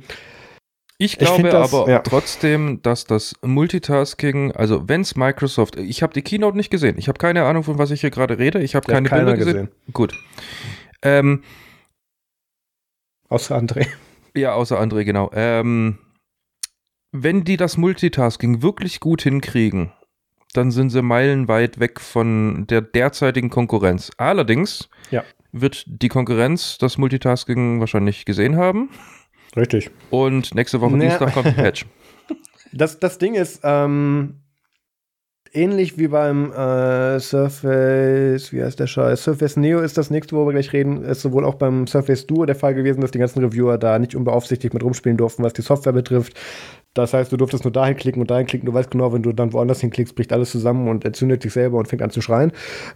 [0.97, 1.99] ich glaube ich das, aber ja.
[1.99, 7.07] trotzdem, dass das Multitasking, also wenn es Microsoft, ich habe die Keynote nicht gesehen, ich
[7.07, 9.53] habe keine Ahnung, von was ich hier gerade rede, ich habe keine Bilder gesehen.
[9.53, 9.69] gesehen.
[9.91, 10.13] Gut.
[11.01, 11.43] Ähm,
[13.29, 13.87] außer André.
[14.35, 15.29] Ja, außer André, genau.
[15.33, 15.99] Ähm,
[17.11, 19.91] wenn die das Multitasking wirklich gut hinkriegen,
[20.53, 24.11] dann sind sie meilenweit weg von der derzeitigen Konkurrenz.
[24.17, 25.23] Allerdings ja.
[25.51, 28.89] wird die Konkurrenz das Multitasking wahrscheinlich gesehen haben.
[29.55, 29.91] Richtig.
[30.09, 31.09] Und nächste Woche naja.
[31.09, 31.85] Dienstag kommt ein Patch.
[32.75, 34.43] Das, das Ding ist, ähm,
[35.53, 39.23] ähnlich wie beim äh, Surface, wie heißt der Scheiß?
[39.23, 42.45] Surface Neo ist das nächste, wo wir gleich reden, ist sowohl auch beim Surface Duo
[42.45, 45.61] der Fall gewesen, dass die ganzen Reviewer da nicht unbeaufsichtigt mit rumspielen durften, was die
[45.61, 46.33] Software betrifft.
[46.93, 48.65] Das heißt, du durftest nur dahin klicken und dahin klicken.
[48.65, 51.77] Du weißt genau, wenn du dann woanders hinklickst, bricht alles zusammen und entzündet sich selber
[51.77, 52.51] und fängt an zu schreien.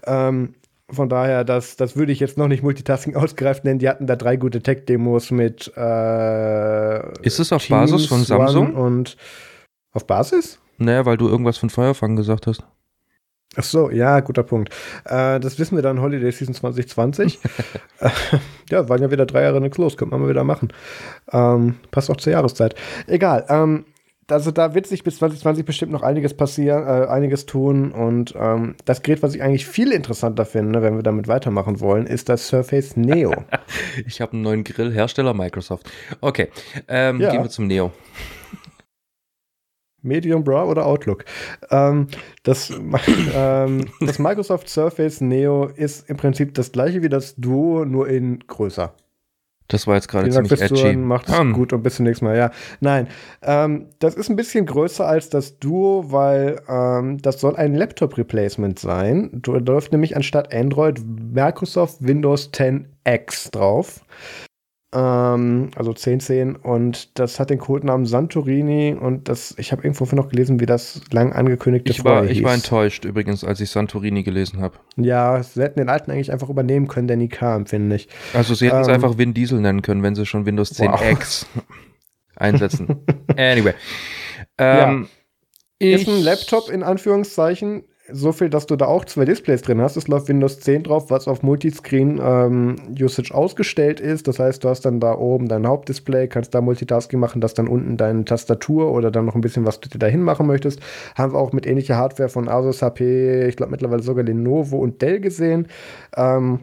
[0.05, 0.55] Ähm,
[0.89, 3.79] von daher, das, das würde ich jetzt noch nicht Multitasking ausgereift nennen.
[3.79, 5.71] Die hatten da drei gute Tech-Demos mit.
[5.75, 8.73] Äh, Ist es auf Teams, Basis von Samsung?
[8.75, 9.17] Und
[9.91, 10.59] auf Basis?
[10.77, 12.63] Naja, weil du irgendwas von Feuerfang gesagt hast.
[13.55, 14.73] Ach so, ja, guter Punkt.
[15.05, 17.39] Äh, das wissen wir dann Holiday Season 2020.
[17.99, 18.09] äh,
[18.69, 20.71] ja, waren ja wieder drei Jahre nichts los, könnte man mal wieder machen.
[21.31, 22.75] Ähm, passt auch zur Jahreszeit.
[23.07, 23.45] Egal.
[23.49, 23.85] Ähm,
[24.29, 27.91] also da wird sich bis 2020 bestimmt noch einiges passieren, äh, einiges tun.
[27.91, 32.05] Und ähm, das Gerät, was ich eigentlich viel interessanter finde, wenn wir damit weitermachen wollen,
[32.05, 33.33] ist das Surface Neo.
[34.05, 35.89] ich habe einen neuen Grillhersteller, Microsoft.
[36.21, 36.49] Okay,
[36.87, 37.31] ähm, ja.
[37.31, 37.91] gehen wir zum Neo.
[40.01, 41.25] Medium Bra oder Outlook.
[41.69, 42.07] Ähm,
[42.43, 42.71] das,
[43.33, 48.39] ähm, das Microsoft Surface Neo ist im Prinzip das gleiche wie das Duo, nur in
[48.39, 48.93] größer.
[49.67, 50.95] Das war jetzt gerade ziemlich edgy.
[50.95, 51.53] Macht es um.
[51.53, 52.37] gut und bis zum nächsten Mal.
[52.37, 53.07] Ja, nein,
[53.41, 58.79] ähm, das ist ein bisschen größer als das Duo, weil ähm, das soll ein Laptop-Replacement
[58.79, 59.29] sein.
[59.33, 64.01] Da läuft nämlich anstatt Android Microsoft Windows 10 X drauf.
[64.93, 70.29] Ähm, also 1010 und das hat den Codenamen Santorini und das, ich habe irgendwo noch
[70.29, 74.61] gelesen, wie das lang angekündigte ich war, Ich war enttäuscht übrigens, als ich Santorini gelesen
[74.61, 74.77] habe.
[74.95, 78.07] Ja, sie hätten den alten eigentlich einfach übernehmen können, der nie kam, finde ich.
[78.33, 80.89] Also sie hätten es ähm, einfach Win Diesel nennen können, wenn sie schon Windows 10
[80.89, 81.11] wow.
[81.11, 81.45] X
[82.37, 83.03] einsetzen.
[83.35, 83.73] anyway.
[84.57, 85.09] Ähm,
[85.81, 85.95] ja.
[85.97, 89.97] Ist ein Laptop in Anführungszeichen so viel, dass du da auch zwei Displays drin hast.
[89.97, 92.75] Es läuft Windows 10 drauf, was auf Multiscreen ähm,
[93.31, 94.27] ausgestellt ist.
[94.27, 97.67] Das heißt, du hast dann da oben dein Hauptdisplay, kannst da Multitasking machen, dass dann
[97.67, 100.79] unten deine Tastatur oder dann noch ein bisschen was du dir dahin machen möchtest.
[101.15, 105.01] Haben wir auch mit ähnlicher Hardware von Asus, HP, ich glaube mittlerweile sogar Lenovo und
[105.01, 105.67] Dell gesehen.
[106.15, 106.61] Ähm,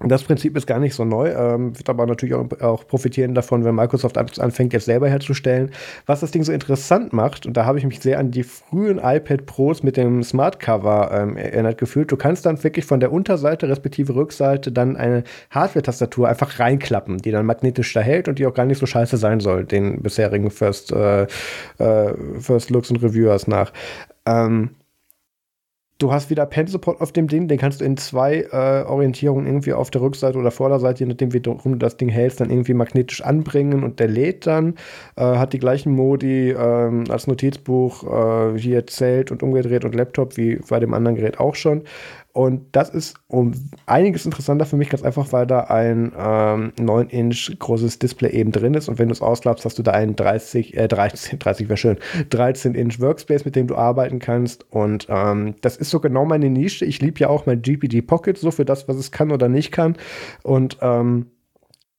[0.00, 3.64] das Prinzip ist gar nicht so neu, ähm, wird aber natürlich auch, auch, profitieren davon,
[3.64, 5.70] wenn Microsoft anfängt, jetzt selber herzustellen.
[6.06, 8.98] Was das Ding so interessant macht, und da habe ich mich sehr an die frühen
[8.98, 13.12] iPad Pros mit dem Smart Cover ähm, erinnert gefühlt, du kannst dann wirklich von der
[13.12, 18.46] Unterseite respektive Rückseite dann eine Hardware-Tastatur einfach reinklappen, die dann magnetisch da hält und die
[18.46, 21.22] auch gar nicht so scheiße sein soll, den bisherigen First, äh,
[21.78, 23.72] äh, First Looks und Reviewers nach.
[24.26, 24.70] Ähm,
[26.04, 29.46] Du hast wieder Pen Support auf dem Ding, den kannst du in zwei äh, Orientierungen
[29.46, 32.74] irgendwie auf der Rückseite oder Vorderseite, je nachdem, wie du das Ding hältst, dann irgendwie
[32.74, 34.74] magnetisch anbringen und der lädt dann.
[35.16, 36.56] Äh, hat die gleichen Modi äh,
[37.08, 41.54] als Notizbuch, äh, hier Zelt und umgedreht und Laptop wie bei dem anderen Gerät auch
[41.54, 41.84] schon.
[42.34, 43.52] Und das ist um
[43.86, 48.74] einiges interessanter für mich, ganz einfach, weil da ein ähm, 9-Inch großes Display eben drin
[48.74, 48.88] ist.
[48.88, 51.96] Und wenn du es ausklappst, hast du da einen 30, äh, 13, 30 wäre schön,
[52.30, 54.68] 13-Inch Workspace, mit dem du arbeiten kannst.
[54.72, 56.84] Und ähm, das ist so genau meine Nische.
[56.84, 59.70] Ich liebe ja auch mein GPD Pocket, so für das, was es kann oder nicht
[59.70, 59.96] kann.
[60.42, 61.30] Und ähm,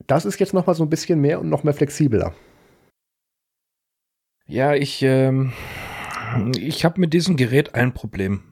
[0.05, 2.33] das ist jetzt noch mal so ein bisschen mehr und noch mehr flexibler.
[4.47, 5.53] Ja, ich, ähm,
[6.59, 8.43] ich habe mit diesem Gerät ein Problem.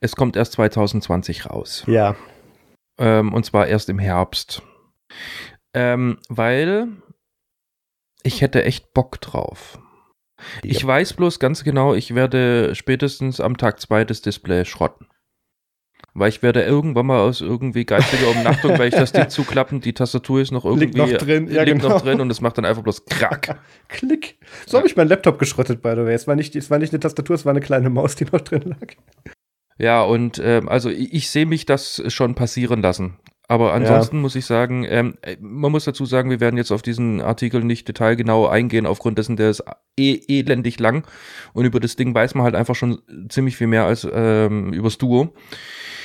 [0.00, 1.84] Es kommt erst 2020 raus.
[1.86, 2.16] Ja.
[2.98, 4.62] Ähm, und zwar erst im Herbst.
[5.74, 6.88] Ähm, weil
[8.22, 9.78] ich hätte echt Bock drauf.
[10.62, 10.70] Ja.
[10.70, 15.06] Ich weiß bloß ganz genau, ich werde spätestens am Tag 2 das Display schrotten.
[16.12, 19.92] Weil ich werde irgendwann mal aus irgendwie geistiger Umnachtung, weil ich das Ding zuklappen, die
[19.92, 21.94] Tastatur ist noch irgendwie liegt noch drin, ja, liegt genau.
[21.94, 23.60] noch drin und es macht dann einfach bloß Krack.
[23.88, 24.38] Klick.
[24.66, 24.78] So ja.
[24.78, 26.14] habe ich meinen Laptop geschrottet, by the way.
[26.14, 28.40] Es war, nicht, es war nicht eine Tastatur, es war eine kleine Maus, die noch
[28.40, 28.96] drin lag.
[29.80, 33.16] Ja, und ähm, also ich, ich sehe mich das schon passieren lassen.
[33.48, 34.22] Aber ansonsten ja.
[34.22, 37.64] muss ich sagen, ähm, äh, man muss dazu sagen, wir werden jetzt auf diesen Artikel
[37.64, 39.64] nicht detailgenau eingehen, aufgrund dessen, der ist
[39.98, 41.06] eh elendig lang.
[41.54, 43.00] Und über das Ding weiß man halt einfach schon
[43.30, 45.32] ziemlich viel mehr als ähm, übers Duo.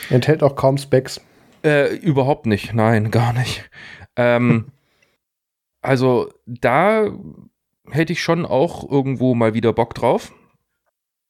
[0.10, 1.20] Enthält auch kaum Specs.
[1.62, 3.70] Äh, überhaupt nicht, nein, gar nicht.
[4.16, 4.68] Ähm,
[5.82, 7.10] also da
[7.92, 10.32] hätte ich schon auch irgendwo mal wieder Bock drauf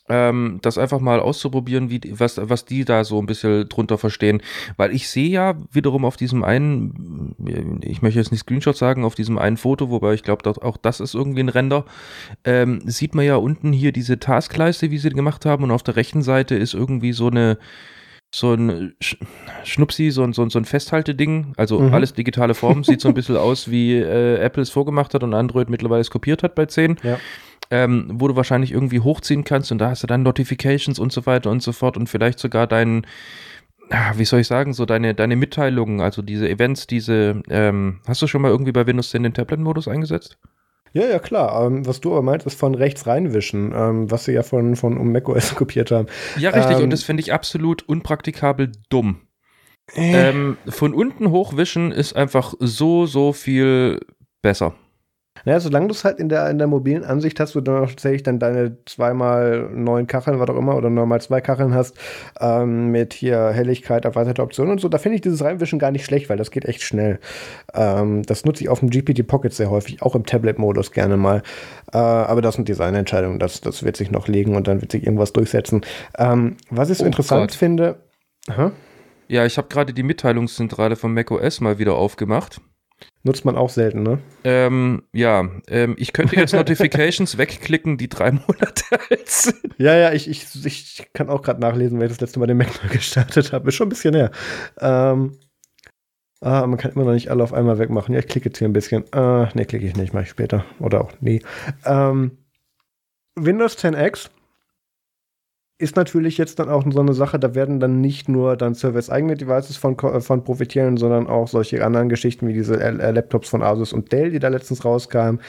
[0.07, 4.41] ähm, das einfach mal auszuprobieren, wie, was, was die da so ein bisschen drunter verstehen.
[4.77, 7.35] Weil ich sehe ja wiederum auf diesem einen,
[7.83, 10.99] ich möchte jetzt nicht Screenshot sagen, auf diesem einen Foto, wobei ich glaube, auch das
[10.99, 11.85] ist irgendwie ein Render,
[12.43, 15.95] ähm, sieht man ja unten hier diese Taskleiste, wie sie gemacht haben, und auf der
[15.95, 17.57] rechten Seite ist irgendwie so eine,
[18.33, 18.93] so ein
[19.63, 21.93] Schnupsi, so ein, so ein, so ein Festhalteding, also mhm.
[21.93, 25.33] alles digitale Form, sieht so ein bisschen aus, wie äh, Apple es vorgemacht hat und
[25.33, 26.97] Android mittlerweile es kopiert hat bei 10.
[27.01, 27.17] Ja
[27.71, 31.25] ähm, wo du wahrscheinlich irgendwie hochziehen kannst und da hast du dann Notifications und so
[31.25, 33.05] weiter und so fort und vielleicht sogar deinen,
[34.15, 38.27] wie soll ich sagen, so deine, deine Mitteilungen, also diese Events, diese, ähm, hast du
[38.27, 40.37] schon mal irgendwie bei Windows 10 den Tablet-Modus eingesetzt?
[40.95, 41.65] Ja, ja, klar.
[41.65, 44.97] Ähm, was du aber meinst, ist von rechts reinwischen, ähm, was sie ja von, von
[44.97, 46.07] um macOS kopiert haben.
[46.37, 46.77] Ja, richtig.
[46.77, 49.21] und ähm, das finde ich absolut unpraktikabel dumm.
[49.93, 50.29] Äh.
[50.29, 53.99] Ähm, von unten hochwischen ist einfach so, so viel
[54.41, 54.73] besser.
[55.43, 57.89] Naja, solange du es halt in der, in der mobilen Ansicht hast, wo du noch
[57.89, 61.97] tatsächlich dann deine zweimal neun Kacheln, was auch immer, oder normal zwei Kacheln hast,
[62.39, 66.05] ähm, mit hier Helligkeit, erweiterte Optionen und so, da finde ich dieses Reinwischen gar nicht
[66.05, 67.19] schlecht, weil das geht echt schnell.
[67.73, 71.43] Ähm, das nutze ich auf dem GPT Pocket sehr häufig, auch im Tablet-Modus gerne mal.
[71.91, 75.03] Äh, aber das sind Designentscheidungen, das, das wird sich noch legen und dann wird sich
[75.03, 75.81] irgendwas durchsetzen.
[76.17, 77.57] Ähm, was ich so oh interessant Gott.
[77.57, 77.97] finde.
[78.55, 78.71] Huh?
[79.27, 82.61] Ja, ich habe gerade die Mitteilungszentrale von macOS mal wieder aufgemacht.
[83.23, 84.19] Nutzt man auch selten, ne?
[84.43, 89.75] Ähm, ja, ähm, ich könnte jetzt Notifications wegklicken, die drei Monate alt sind.
[89.77, 92.57] Ja, ja, ich, ich, ich kann auch gerade nachlesen, weil ich das letzte Mal den
[92.57, 93.69] Mac neu gestartet habe.
[93.69, 94.31] Ist schon ein bisschen her.
[94.79, 95.39] Ähm,
[96.41, 98.13] ah, man kann immer noch nicht alle auf einmal wegmachen.
[98.13, 99.03] Ja, ich klicke jetzt hier ein bisschen.
[99.11, 100.63] Äh, ne, klicke ich nicht, mache ich später.
[100.79, 101.41] Oder auch nie.
[101.83, 102.37] Ähm,
[103.35, 104.29] Windows 10X
[105.77, 109.35] ist natürlich jetzt dann auch so eine Sache, da werden dann nicht nur dann Service-eigene
[109.35, 113.91] Devices von, von profitieren, sondern auch solche anderen Geschichten wie diese L Laptops von Asus
[113.91, 115.41] und Dell, die da letztens rauskamen.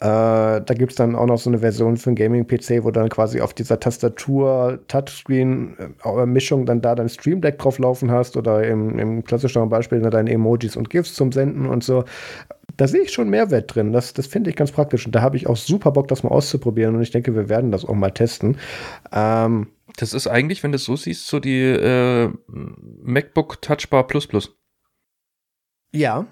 [0.00, 3.40] da gibt es dann auch noch so eine Version für einen Gaming-PC, wo dann quasi
[3.40, 9.22] auf dieser Tastatur Touchscreen-Mischung dann da dein Stream Deck drauf laufen hast oder im, im
[9.22, 12.04] klassischen Beispiel deine Emojis und GIFs zum Senden und so.
[12.78, 13.92] Da sehe ich schon Mehrwert drin.
[13.92, 15.04] Das, das finde ich ganz praktisch.
[15.04, 16.94] Und da habe ich auch super Bock, das mal auszuprobieren.
[16.94, 18.56] Und ich denke, wir werden das auch mal testen.
[19.12, 19.66] Ähm,
[19.96, 24.56] das ist eigentlich, wenn du es so siehst, so die äh, MacBook Touchbar Plus Plus.
[25.92, 26.26] Ja,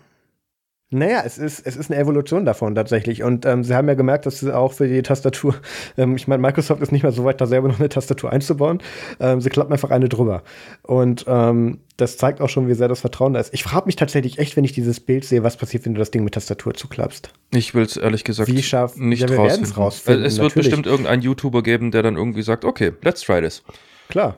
[0.91, 3.25] naja, es ist, es ist eine Evolution davon tatsächlich.
[3.25, 5.57] Und ähm, sie haben ja gemerkt, dass sie auch für die Tastatur,
[5.97, 8.81] ähm, ich meine, Microsoft ist nicht mehr so weit, da selber noch eine Tastatur einzubauen.
[9.19, 10.45] Ähm, sie klappen einfach eine drüber.
[10.83, 13.53] Und ähm, das zeigt auch schon, wie sehr das Vertrauen da ist.
[13.53, 16.13] Ich frage mich tatsächlich echt, wenn ich dieses Bild sehe, was passiert, wenn du das
[16.13, 17.31] Ding mit Tastatur zuklappst.
[17.53, 19.73] Ich will es ehrlich gesagt wie schaff, nicht ja, wir rausfinden.
[19.73, 20.25] rausfinden.
[20.25, 20.69] Es wird natürlich.
[20.69, 23.65] bestimmt irgendein YouTuber geben, der dann irgendwie sagt, okay, let's try this.
[24.09, 24.37] Klar.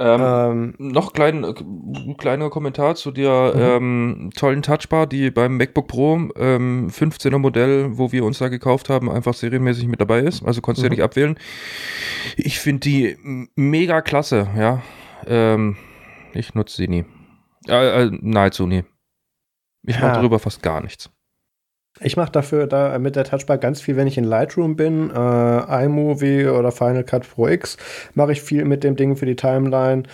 [0.00, 3.60] Ähm, ähm, noch klein, ein kleiner Kommentar zu der mhm.
[3.60, 8.90] ähm, tollen Touchbar, die beim MacBook Pro ähm, 15er Modell, wo wir uns da gekauft
[8.90, 10.44] haben, einfach serienmäßig mit dabei ist.
[10.44, 10.92] Also konntest du mhm.
[10.92, 11.38] ja nicht abwählen.
[12.36, 14.82] Ich finde die mega klasse, ja.
[15.26, 15.76] Ähm,
[16.32, 17.04] ich nutze sie nie.
[17.66, 18.84] Äh, äh, nahezu nie.
[19.82, 20.02] Ich ja.
[20.02, 21.10] mache darüber fast gar nichts.
[22.00, 25.84] Ich mache dafür da mit der Touchbar ganz viel, wenn ich in Lightroom bin, äh,
[25.84, 27.76] iMovie oder Final Cut Pro X,
[28.14, 30.04] mache ich viel mit dem Ding für die Timeline.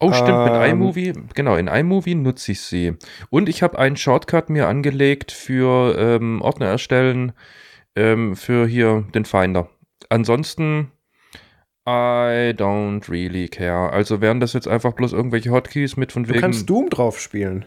[0.00, 2.94] Oh, stimmt, ähm, mit iMovie, genau, in iMovie nutze ich sie.
[3.30, 7.32] Und ich habe einen Shortcut mir angelegt für ähm, Ordner erstellen,
[7.96, 9.68] ähm, für hier den Finder.
[10.08, 10.92] Ansonsten,
[11.86, 13.90] I don't really care.
[13.90, 16.34] Also wären das jetzt einfach bloß irgendwelche Hotkeys mit von wegen.
[16.34, 17.64] Du kannst Doom drauf spielen.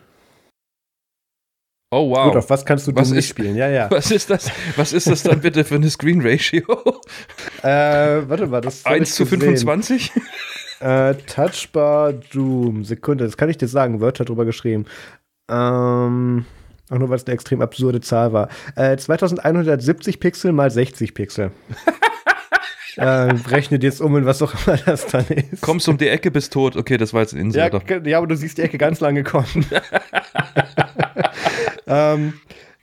[1.93, 2.27] Oh wow.
[2.27, 3.57] Gut, auf was kannst du was ist, spielen?
[3.57, 3.91] Ja, ja.
[3.91, 4.49] Was ist das?
[4.77, 6.63] Was ist das dann bitte für eine Screen Ratio?
[7.63, 10.09] äh, warte mal, das 1 zu 25?
[10.79, 12.85] äh, Touchbar Doom.
[12.85, 13.99] Sekunde, das kann ich dir sagen.
[13.99, 14.85] Wörter drüber geschrieben.
[15.49, 16.45] Ähm,
[16.89, 18.47] auch nur, weil es eine extrem absurde Zahl war.
[18.77, 21.51] Äh, 2170 Pixel mal 60 Pixel.
[22.95, 25.61] äh, rechne dir jetzt um, in was auch immer das dann ist.
[25.61, 26.77] Kommst um die Ecke, bist tot.
[26.77, 27.81] Okay, das war jetzt ein Insider.
[27.85, 29.65] Ja, ja aber du siehst die Ecke ganz lange kommen.
[31.91, 32.33] Ähm,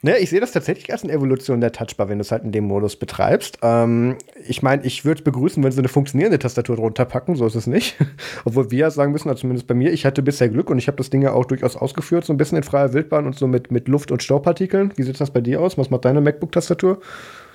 [0.01, 2.51] ne, ich sehe das tatsächlich als eine Evolution der Touchbar, wenn du es halt in
[2.51, 3.59] dem Modus betreibst.
[3.61, 7.45] Ähm, ich meine, ich würde es begrüßen, wenn sie eine funktionierende Tastatur drunter packen, so
[7.45, 7.97] ist es nicht.
[8.45, 10.87] Obwohl wir ja sagen müssen, also zumindest bei mir, ich hatte bisher Glück und ich
[10.87, 13.47] habe das Ding ja auch durchaus ausgeführt, so ein bisschen in freier Wildbahn und so
[13.47, 14.93] mit, mit Luft- und Staubpartikeln.
[14.95, 15.77] Wie sieht das bei dir aus?
[15.77, 16.99] Was macht deine MacBook-Tastatur?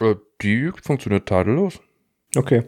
[0.00, 1.80] Äh, die funktioniert tadellos.
[2.36, 2.64] Okay.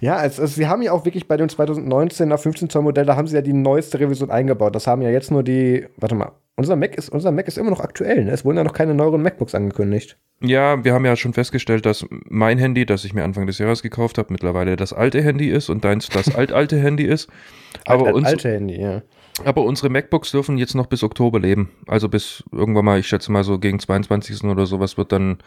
[0.00, 3.16] Ja, es, es, wir haben ja auch wirklich bei dem 2019er 15 Zoll Modell, da
[3.16, 4.74] haben sie ja die neueste Revision eingebaut.
[4.74, 7.70] Das haben ja jetzt nur die, warte mal, unser Mac ist, unser Mac ist immer
[7.70, 8.24] noch aktuell.
[8.24, 8.30] Ne?
[8.32, 10.18] Es wurden ja noch keine neueren MacBooks angekündigt.
[10.40, 13.82] Ja, wir haben ja schon festgestellt, dass mein Handy, das ich mir Anfang des Jahres
[13.82, 17.28] gekauft habe, mittlerweile das alte Handy ist und deins das alt-alte Handy ist.
[17.86, 19.02] Aber alt, uns, alte Handy, ja.
[19.44, 21.70] Aber unsere MacBooks dürfen jetzt noch bis Oktober leben.
[21.86, 24.44] Also bis irgendwann mal, ich schätze mal so gegen 22.
[24.44, 25.38] oder sowas wird dann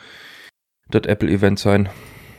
[0.89, 1.89] das Apple-Event sein.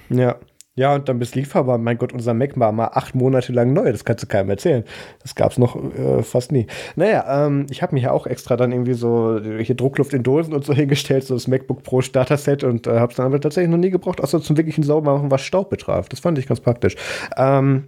[0.09, 0.37] Ja.
[0.77, 1.79] Ja, und dann bis lieferbar.
[1.79, 3.91] Mein Gott, unser Mac war mal acht Monate lang neu.
[3.91, 4.85] Das kannst du keinem erzählen.
[5.21, 6.69] Das gab es noch äh, fast nie.
[6.95, 10.55] Naja, ähm, ich habe mir ja auch extra dann irgendwie so hier Druckluft in Dosen
[10.55, 13.41] und so hingestellt, so das MacBook Pro Starter Set und äh, habe es dann aber
[13.41, 16.09] tatsächlich noch nie gebraucht, außer zum wirklichen Saubermachen, was Staub betraf.
[16.09, 16.95] Das fand ich ganz praktisch.
[17.37, 17.85] Ähm,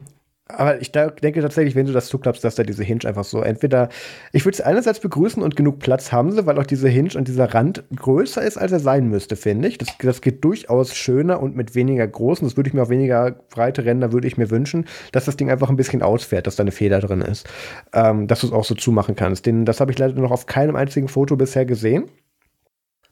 [0.49, 3.89] aber ich denke tatsächlich, wenn du das zuklappst, dass da diese Hinge einfach so entweder,
[4.33, 7.29] ich würde es einerseits begrüßen und genug Platz haben sie, weil auch diese Hinge und
[7.29, 9.79] dieser Rand größer ist, als er sein müsste, finde ich.
[9.79, 13.31] Das, das geht durchaus schöner und mit weniger großen, das würde ich mir auch weniger
[13.31, 16.65] breite Ränder würde ich mir wünschen, dass das Ding einfach ein bisschen ausfährt, dass da
[16.65, 17.49] eine Feder drin ist.
[17.93, 19.47] Ähm, dass du es auch so zumachen kannst.
[19.47, 22.11] Den, das habe ich leider noch auf keinem einzigen Foto bisher gesehen.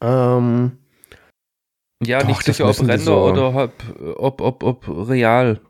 [0.01, 0.73] Ähm,
[2.03, 3.69] ja, Doch, nicht sicher, ob Ränder so oder
[4.17, 5.61] ob, ob, ob real.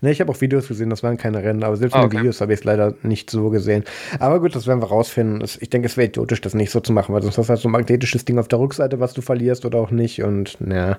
[0.00, 2.20] Ne, ich habe auch Videos gesehen, das waren keine Rennen, aber selbst ah, in den
[2.20, 3.84] Videos habe ich es leider nicht so gesehen.
[4.18, 5.46] Aber gut, das werden wir rausfinden.
[5.60, 7.60] Ich denke, es wäre idiotisch, das nicht so zu machen, weil sonst hast du halt
[7.60, 10.98] so ein magnetisches Ding auf der Rückseite, was du verlierst oder auch nicht und naja.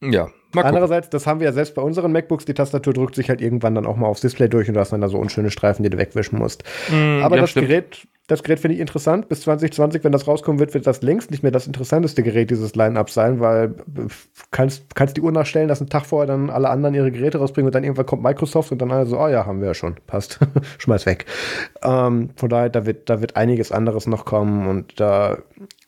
[0.00, 0.28] Ja,
[0.62, 3.74] Andererseits, das haben wir ja selbst bei unseren MacBooks, die Tastatur drückt sich halt irgendwann
[3.74, 5.90] dann auch mal aufs Display durch und du hast dann da so unschöne Streifen, die
[5.90, 6.64] du wegwischen musst.
[6.90, 7.68] Mm, Aber ja, das stimmt.
[7.68, 9.28] Gerät das Gerät finde ich interessant.
[9.28, 12.74] Bis 2020, wenn das rauskommen wird, wird das längst nicht mehr das interessanteste Gerät dieses
[12.74, 14.08] Line-Up sein, weil du
[14.50, 17.66] kannst, kannst die Uhr nachstellen, dass einen Tag vorher dann alle anderen ihre Geräte rausbringen
[17.66, 19.96] und dann irgendwann kommt Microsoft und dann alle so, oh ja, haben wir ja schon,
[20.06, 20.38] passt,
[20.78, 21.26] schmeiß weg.
[21.82, 25.36] Ähm, von daher, da wird, da wird einiges anderes noch kommen und da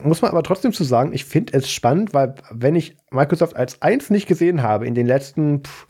[0.02, 3.80] muss man aber trotzdem zu sagen, ich finde es spannend, weil wenn ich Microsoft als
[3.80, 5.86] eins nicht gesehen habe in den letzten pff,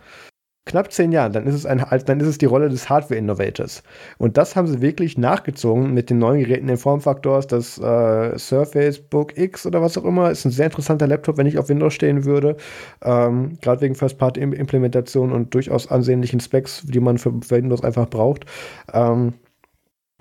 [0.67, 3.83] knapp zehn Jahren, dann ist es, ein, dann ist es die Rolle des Hardware-Innovators.
[4.19, 7.47] Und das haben sie wirklich nachgezogen mit den neuen Geräten in Formfaktors.
[7.47, 11.47] Das äh, Surface Book X oder was auch immer ist ein sehr interessanter Laptop, wenn
[11.47, 12.57] ich auf Windows stehen würde.
[13.03, 18.45] Ähm, Gerade wegen First-Party-Implementation und durchaus ansehnlichen Specs, die man für Windows einfach braucht.
[18.93, 19.35] Ähm,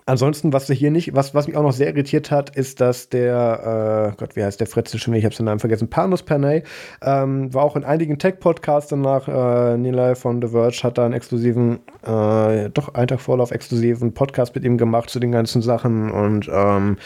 [0.08, 3.10] Ansonsten, was wir hier nicht, was, was mich auch noch sehr irritiert hat, ist, dass
[3.10, 6.62] der, äh, Gott, wie heißt der Fritz schon, ich habe seinen Namen vergessen, Panos Pernay,
[7.02, 11.16] ähm, war auch in einigen Tech-Podcasts danach, äh, Nilay von The Verge hat da einen
[11.16, 16.12] exklusiven, äh, doch einen Tag Vorlauf exklusiven Podcast mit ihm gemacht zu den ganzen Sachen
[16.12, 16.98] und ähm,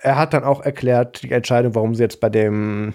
[0.00, 2.94] er hat dann auch erklärt, die Entscheidung, warum sie jetzt bei dem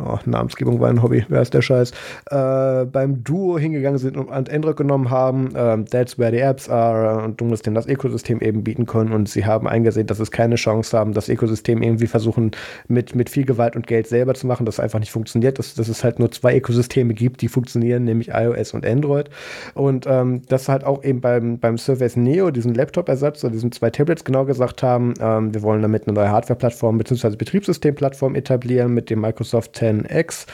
[0.00, 1.92] oh, Namensgebung war ein Hobby, wer ist der Scheiß,
[2.30, 7.24] äh, beim Duo hingegangen sind und Android genommen haben, ähm, that's where the apps are
[7.24, 9.12] und du musst denen das Ökosystem eben bieten können.
[9.12, 12.52] Und sie haben eingesehen, dass es keine Chance haben, das Ökosystem irgendwie versuchen
[12.88, 15.88] mit, mit viel Gewalt und Geld selber zu machen, das einfach nicht funktioniert, dass, dass
[15.88, 19.30] es halt nur zwei Ökosysteme gibt, die funktionieren, nämlich iOS und Android.
[19.74, 23.90] Und ähm, das halt auch eben beim, beim Surface Neo, diesen Laptop-Ersatz oder diesen zwei
[23.90, 27.36] Tablets genau gesagt haben, ähm, wir wollen damit eine neue Hardware-Plattform bzw.
[27.36, 30.46] Betriebssystem-Plattform etablieren mit dem Microsoft 10 10X,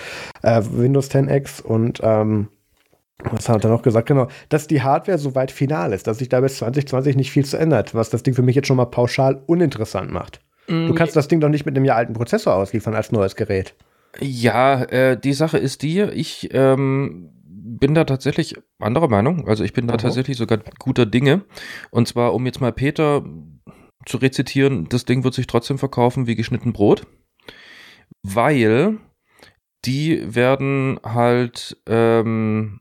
[0.43, 2.49] äh, Windows 10X und ähm,
[3.19, 4.09] was hat er noch gesagt?
[4.09, 7.57] Genau, dass die Hardware soweit final ist, dass sich da bis 2020 nicht viel zu
[7.57, 10.41] ändert, was das Ding für mich jetzt schon mal pauschal uninteressant macht.
[10.69, 10.89] Mm.
[10.89, 13.75] Du kannst das Ding doch nicht mit einem Jahr alten Prozessor ausliefern als neues Gerät.
[14.21, 19.49] Ja, äh, die Sache ist die, ich ähm, bin da tatsächlich anderer Meinung.
[19.49, 19.99] Also ich bin da mhm.
[19.99, 21.45] tatsächlich sogar guter Dinge.
[21.91, 23.25] Und zwar, um jetzt mal Peter
[24.07, 27.07] zu rezitieren, das Ding wird sich trotzdem verkaufen wie geschnitten Brot.
[28.23, 28.99] Weil
[29.85, 32.81] die werden halt, ähm,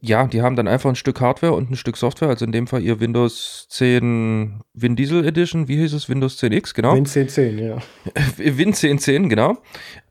[0.00, 2.66] ja, die haben dann einfach ein Stück Hardware und ein Stück Software, also in dem
[2.66, 6.08] Fall ihr Windows 10 Win Diesel Edition, wie hieß es?
[6.08, 6.92] Windows 10X, genau.
[6.92, 7.78] Win 1010, ja.
[8.36, 9.58] Win 1010, genau.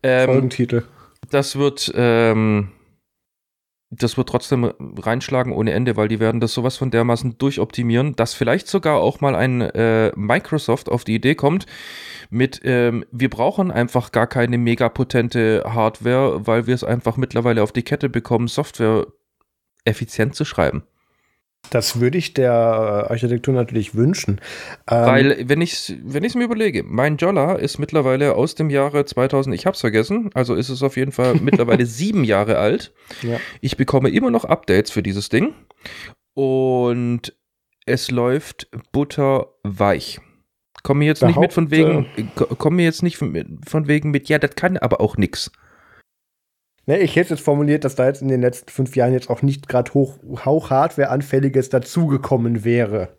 [0.04, 0.84] Ähm, Folgentitel.
[1.30, 2.72] Das wird, ähm,
[3.98, 8.34] das wird trotzdem reinschlagen ohne Ende, weil die werden das sowas von dermaßen durchoptimieren, dass
[8.34, 11.66] vielleicht sogar auch mal ein äh, Microsoft auf die Idee kommt,
[12.30, 17.64] mit, ähm, wir brauchen einfach gar keine mega potente Hardware, weil wir es einfach mittlerweile
[17.64, 19.08] auf die Kette bekommen, Software
[19.86, 20.84] effizient zu schreiben.
[21.70, 24.42] Das würde ich der Architektur natürlich wünschen.
[24.90, 29.06] Ähm Weil, wenn ich es wenn mir überlege, mein Jolla ist mittlerweile aus dem Jahre
[29.06, 32.94] 2000, ich habe es vergessen, also ist es auf jeden Fall mittlerweile sieben Jahre alt.
[33.22, 33.40] Ja.
[33.62, 35.54] Ich bekomme immer noch Updates für dieses Ding
[36.34, 37.34] und
[37.86, 40.20] es läuft butterweich.
[40.84, 44.12] Komm mir jetzt Behaupte, nicht mit von wegen, komm mir jetzt nicht von, von wegen
[44.12, 45.52] mit, ja, das kann aber auch nix.
[46.88, 49.42] Ne, ich hätte jetzt formuliert, dass da jetzt in den letzten fünf Jahren jetzt auch
[49.42, 53.18] nicht gerade hoch, hoch Hardware-Anfälliges dazugekommen wäre.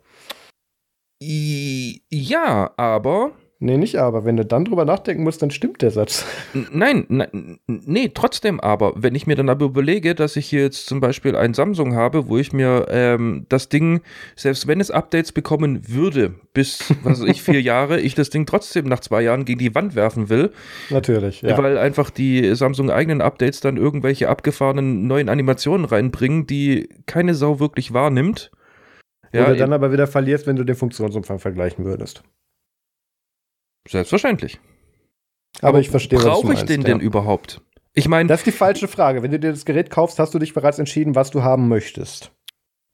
[1.21, 4.23] Ja, aber Nee, nicht aber.
[4.23, 6.25] Wenn du dann drüber nachdenken musst, dann stimmt der Satz.
[6.71, 8.93] Nein, nein, nee, trotzdem aber.
[8.95, 12.27] Wenn ich mir dann aber überlege, dass ich hier jetzt zum Beispiel ein Samsung habe,
[12.27, 14.01] wo ich mir ähm, das Ding,
[14.35, 18.45] selbst wenn es Updates bekommen würde, bis, was weiß ich, vier Jahre, ich das Ding
[18.45, 20.51] trotzdem nach zwei Jahren gegen die Wand werfen will.
[20.91, 21.57] Natürlich, ja.
[21.57, 27.59] Weil einfach die Samsung eigenen Updates dann irgendwelche abgefahrenen neuen Animationen reinbringen, die keine Sau
[27.59, 28.51] wirklich wahrnimmt.
[29.33, 32.23] Ja, Oder dann aber wieder verlierst, wenn du den Funktionsumfang vergleichen würdest.
[33.87, 34.59] Selbstverständlich.
[35.59, 36.87] Aber, Aber ich verstehe, was du Brauche ich den ja.
[36.87, 37.61] denn überhaupt?
[37.93, 38.27] Ich meine.
[38.27, 39.23] Das ist die falsche Frage.
[39.23, 42.31] Wenn du dir das Gerät kaufst, hast du dich bereits entschieden, was du haben möchtest.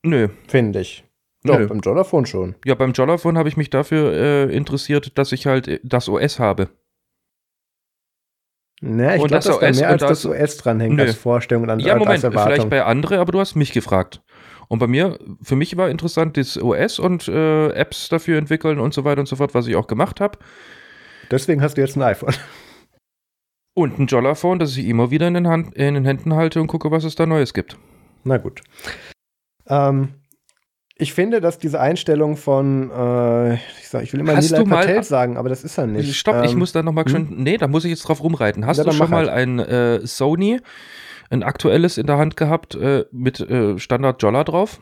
[0.04, 0.30] Nö.
[0.48, 1.04] Finde ich.
[1.44, 1.68] Doch, Nö.
[1.68, 2.56] beim Jollaphone schon.
[2.64, 6.70] Ja, beim Jollaphone habe ich mich dafür äh, interessiert, dass ich halt das OS habe.
[8.86, 11.80] Na, ich glaube, dass da mehr als das, das OS dranhängt als Vorstellung und an,
[11.80, 14.22] ja, Moment, vielleicht bei andere, aber du hast mich gefragt.
[14.68, 18.94] Und bei mir, für mich war interessant das OS und äh, Apps dafür entwickeln und
[18.94, 20.38] so weiter und so fort, was ich auch gemacht habe.
[21.34, 22.36] Deswegen hast du jetzt ein iPhone.
[23.76, 26.68] Und ein Jollaphone, das ich immer wieder in den, Hand, in den Händen halte und
[26.68, 27.76] gucke, was es da Neues gibt.
[28.24, 28.62] Na gut.
[29.68, 30.10] Ähm,
[30.96, 35.38] ich finde, dass diese Einstellung von, äh, ich, sag, ich will immer Nilay Patel sagen,
[35.38, 36.16] aber das ist er nicht.
[36.16, 37.38] Stopp, ähm, ich muss da nochmal schön, hm?
[37.42, 38.68] nee, da muss ich jetzt drauf rumreiten.
[38.68, 39.30] Hast ja, du schon mal halt.
[39.30, 40.60] ein äh, Sony,
[41.32, 44.80] ein aktuelles in der Hand gehabt äh, mit äh, Standard Jolla drauf?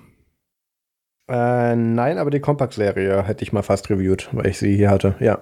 [1.29, 5.15] Äh, nein, aber die Compact-Serie hätte ich mal fast reviewt, weil ich sie hier hatte,
[5.21, 5.39] ja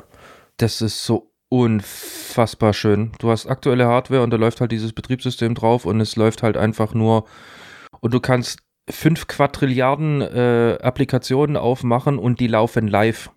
[0.61, 3.11] das ist so unfassbar schön.
[3.19, 6.57] Du hast aktuelle Hardware und da läuft halt dieses Betriebssystem drauf und es läuft halt
[6.57, 7.25] einfach nur
[8.01, 13.31] und du kannst fünf Quadrilliarden äh, Applikationen aufmachen und die laufen live.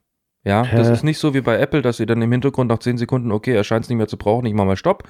[0.45, 0.77] Ja, Hä?
[0.77, 3.31] das ist nicht so wie bei Apple, dass sie dann im Hintergrund nach zehn Sekunden,
[3.31, 5.05] okay, er scheint es nicht mehr zu brauchen, ich mache mal Stopp.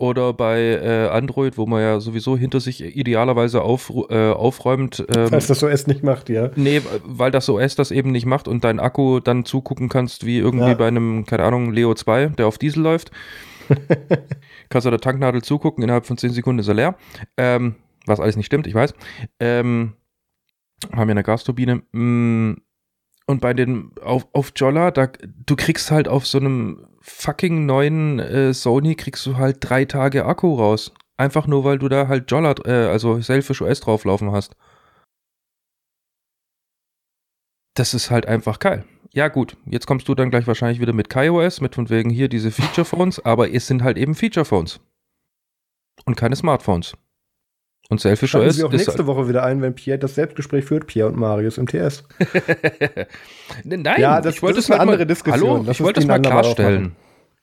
[0.00, 5.04] Oder bei äh, Android, wo man ja sowieso hinter sich idealerweise auf, äh, aufräumt.
[5.08, 6.50] Ähm, weil das OS nicht macht, ja.
[6.54, 10.38] Nee, weil das OS das eben nicht macht und dein Akku dann zugucken kannst, wie
[10.38, 10.74] irgendwie ja.
[10.74, 13.10] bei einem, keine Ahnung, Leo 2, der auf Diesel läuft.
[14.68, 16.94] kannst du der Tanknadel zugucken, innerhalb von zehn Sekunden ist er leer.
[17.36, 17.74] Ähm,
[18.06, 18.94] was alles nicht stimmt, ich weiß.
[19.40, 19.94] Ähm,
[20.92, 21.82] haben wir eine Gasturbine.
[21.92, 22.54] Mm,
[23.28, 28.18] und bei den auf, auf Jolla, da du kriegst halt auf so einem fucking neuen
[28.18, 30.92] äh, Sony kriegst du halt drei Tage Akku raus.
[31.18, 34.56] Einfach nur, weil du da halt Jolla, äh, also Selfish OS drauflaufen hast.
[37.74, 38.84] Das ist halt einfach geil.
[39.12, 42.28] Ja, gut, jetzt kommst du dann gleich wahrscheinlich wieder mit KaiOS, mit von wegen hier
[42.28, 44.80] diese Feature Phones, aber es sind halt eben Feature Phones.
[46.06, 46.94] Und keine Smartphones.
[47.90, 48.56] Und Selfish OS.
[48.56, 51.66] Sie auch nächste Woche wieder ein, wenn Pierre das Selbstgespräch führt, Pierre und Marius im
[51.66, 52.04] TS.
[53.64, 55.50] Nein, ja, das, ich wollte das ist eine halt andere mal, Diskussion.
[55.50, 56.96] Hallo, das ich wollte es mal klarstellen.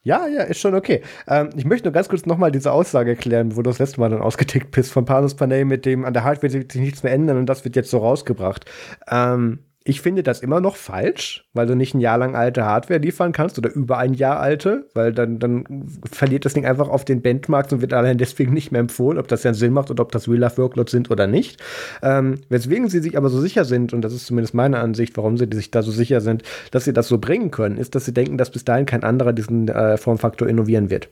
[0.03, 1.01] Ja, ja, ist schon okay.
[1.27, 4.11] Ähm, ich möchte nur ganz kurz nochmal diese Aussage erklären, wo du das letzte Mal
[4.11, 7.11] dann ausgetickt bist von Panus Panay mit dem, an der Hardware wird sich nichts mehr
[7.11, 8.65] ändern und das wird jetzt so rausgebracht.
[9.09, 12.99] Ähm, ich finde das immer noch falsch, weil du nicht ein Jahr lang alte Hardware
[12.99, 15.63] liefern kannst oder über ein Jahr alte, weil dann, dann
[16.11, 19.27] verliert das Ding einfach auf den Benchmarks und wird allein deswegen nicht mehr empfohlen, ob
[19.27, 21.61] das ja Sinn macht oder ob das Real-Life-Workloads sind oder nicht.
[22.01, 25.37] Ähm, weswegen sie sich aber so sicher sind, und das ist zumindest meine Ansicht, warum
[25.37, 28.13] sie sich da so sicher sind, dass sie das so bringen können, ist, dass sie
[28.13, 31.09] denken, dass bis dahin kein anderer diesen äh, Formfaktor innovieren wird.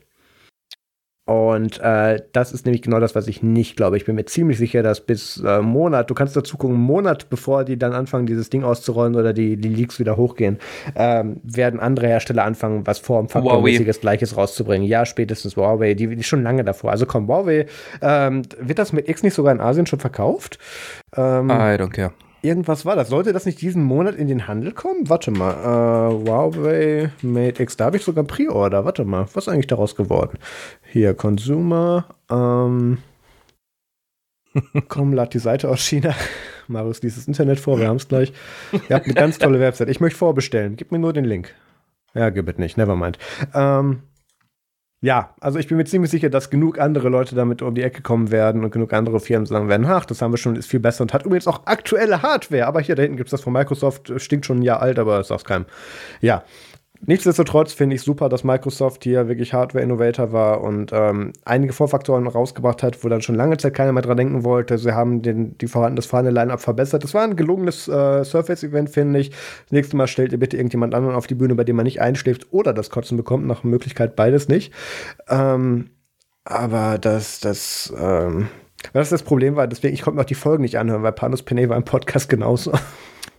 [1.26, 3.96] Und äh, das ist nämlich genau das, was ich nicht glaube.
[3.96, 7.64] Ich bin mir ziemlich sicher, dass bis äh, Monat, du kannst dazu gucken, Monat bevor
[7.64, 10.58] die dann anfangen, dieses Ding auszurollen oder die, die Leaks wieder hochgehen,
[10.94, 14.86] ähm, werden andere Hersteller anfangen, was formfaktormäßiges Gleiches rauszubringen.
[14.86, 16.90] Ja, spätestens Huawei, die, die schon lange davor.
[16.90, 17.66] Also komm, Huawei,
[18.02, 20.58] ähm, wird das mit X nicht sogar in Asien schon verkauft?
[21.16, 22.12] Ähm, I don't care
[22.44, 23.08] irgendwas war das.
[23.08, 25.08] Sollte das nicht diesen Monat in den Handel kommen?
[25.08, 25.52] Warte mal.
[25.52, 28.84] Äh, Huawei Mate X, da habe ich sogar Pre-Order.
[28.84, 30.38] Warte mal, was ist eigentlich daraus geworden?
[30.82, 32.06] Hier, Consumer.
[32.30, 32.98] Ähm,
[34.88, 36.14] komm, lad die Seite aus China.
[36.68, 38.32] Marius liest das Internet vor, wir haben es gleich.
[38.88, 39.88] Ihr habt eine ganz tolle Website.
[39.88, 40.76] Ich möchte vorbestellen.
[40.76, 41.54] Gib mir nur den Link.
[42.14, 43.18] Ja, gib es nicht, nevermind.
[43.54, 44.02] Ähm,
[45.04, 48.00] ja, also ich bin mir ziemlich sicher, dass genug andere Leute damit um die Ecke
[48.00, 50.80] kommen werden und genug andere Firmen sagen werden, ach, das haben wir schon, ist viel
[50.80, 52.66] besser und hat übrigens auch aktuelle Hardware.
[52.66, 55.22] Aber hier da hinten gibt es das von Microsoft, stinkt schon ein Jahr alt, aber
[55.22, 55.66] sag's keinem.
[56.22, 56.42] Ja,
[57.06, 62.82] Nichtsdestotrotz finde ich super, dass Microsoft hier wirklich Hardware-Innovator war und ähm, einige Vorfaktoren rausgebracht
[62.82, 64.78] hat, wo dann schon lange Zeit keiner mehr dran denken wollte.
[64.78, 67.04] Sie haben den, die vorhanden, das vorhandene Line-Up verbessert.
[67.04, 69.30] Das war ein gelungenes äh, Surface-Event, finde ich.
[69.30, 72.00] Das nächste Mal stellt ihr bitte irgendjemand anderen auf die Bühne, bei dem man nicht
[72.00, 73.46] einschläft oder das Kotzen bekommt.
[73.46, 74.72] Nach Möglichkeit beides nicht.
[75.28, 75.90] Ähm,
[76.44, 78.48] aber das, das, ähm,
[78.92, 81.42] das das Problem war, deswegen, ich konnte mir auch die Folgen nicht anhören, weil Panos
[81.42, 82.72] Pene war im Podcast genauso.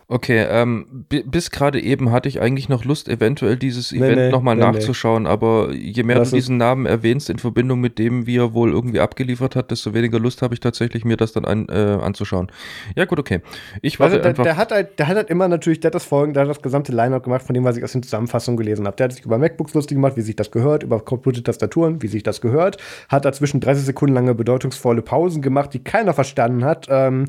[0.08, 4.30] Okay, ähm, bis gerade eben hatte ich eigentlich noch Lust, eventuell dieses Event nee, nee,
[4.30, 5.28] nochmal nee, nachzuschauen, nee.
[5.28, 8.70] aber je mehr das du diesen Namen erwähnst in Verbindung mit dem, wie er wohl
[8.70, 12.52] irgendwie abgeliefert hat, desto weniger Lust habe ich tatsächlich, mir das dann an, äh, anzuschauen.
[12.94, 13.40] Ja, gut, okay.
[13.82, 14.44] Ich warte also, der, einfach.
[14.44, 16.62] Der hat, halt, der hat halt immer natürlich, der hat das Folgen, der hat das
[16.62, 18.96] gesamte Line-Up gemacht, von dem, was ich aus den Zusammenfassungen gelesen habe.
[18.96, 22.22] Der hat sich über MacBooks lustig gemacht, wie sich das gehört, über Computer-Tastaturen, wie sich
[22.22, 22.76] das gehört,
[23.08, 26.86] hat dazwischen 30 Sekunden lange bedeutungsvolle Pausen gemacht, die keiner verstanden hat.
[26.88, 27.24] Ähm,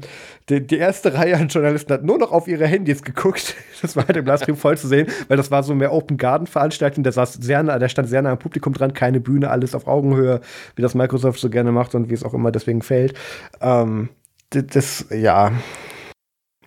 [0.50, 4.08] die, die erste Reihe an Journalisten hat nur noch auf ihre Handys geguckt das war
[4.08, 7.04] halt im Livestream voll zu sehen, weil das war so mehr Open Garden Veranstaltung.
[7.04, 9.88] Der saß sehr nah, der stand sehr nah am Publikum dran, keine Bühne, alles auf
[9.88, 10.42] Augenhöhe,
[10.76, 13.14] wie das Microsoft so gerne macht und wie es auch immer deswegen fällt.
[13.62, 14.10] Ähm,
[14.50, 15.52] das, ja,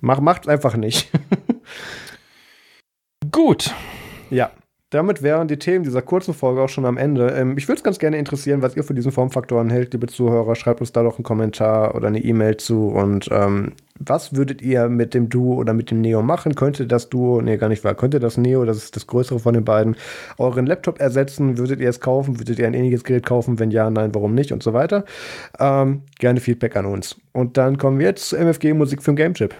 [0.00, 1.10] Mach, macht einfach nicht.
[3.30, 3.74] Gut.
[4.30, 4.50] Ja
[4.90, 7.28] damit wären die Themen dieser kurzen Folge auch schon am Ende.
[7.28, 10.56] Ähm, ich würde es ganz gerne interessieren, was ihr von diesen Formfaktoren hält, liebe Zuhörer.
[10.56, 12.88] Schreibt uns da doch einen Kommentar oder eine E-Mail zu.
[12.88, 16.54] Und ähm, was würdet ihr mit dem Duo oder mit dem Neo machen?
[16.54, 19.54] Könnte das Duo, nee, gar nicht wahr, könnte das Neo, das ist das größere von
[19.54, 19.96] den beiden,
[20.38, 21.58] euren Laptop ersetzen?
[21.58, 22.40] Würdet ihr es kaufen?
[22.40, 23.58] Würdet ihr ein ähnliches Gerät kaufen?
[23.58, 24.52] Wenn ja, nein, warum nicht?
[24.52, 25.04] Und so weiter.
[25.58, 27.20] Ähm, gerne Feedback an uns.
[27.32, 29.54] Und dann kommen wir jetzt zu MFG Musik für den Gamechip.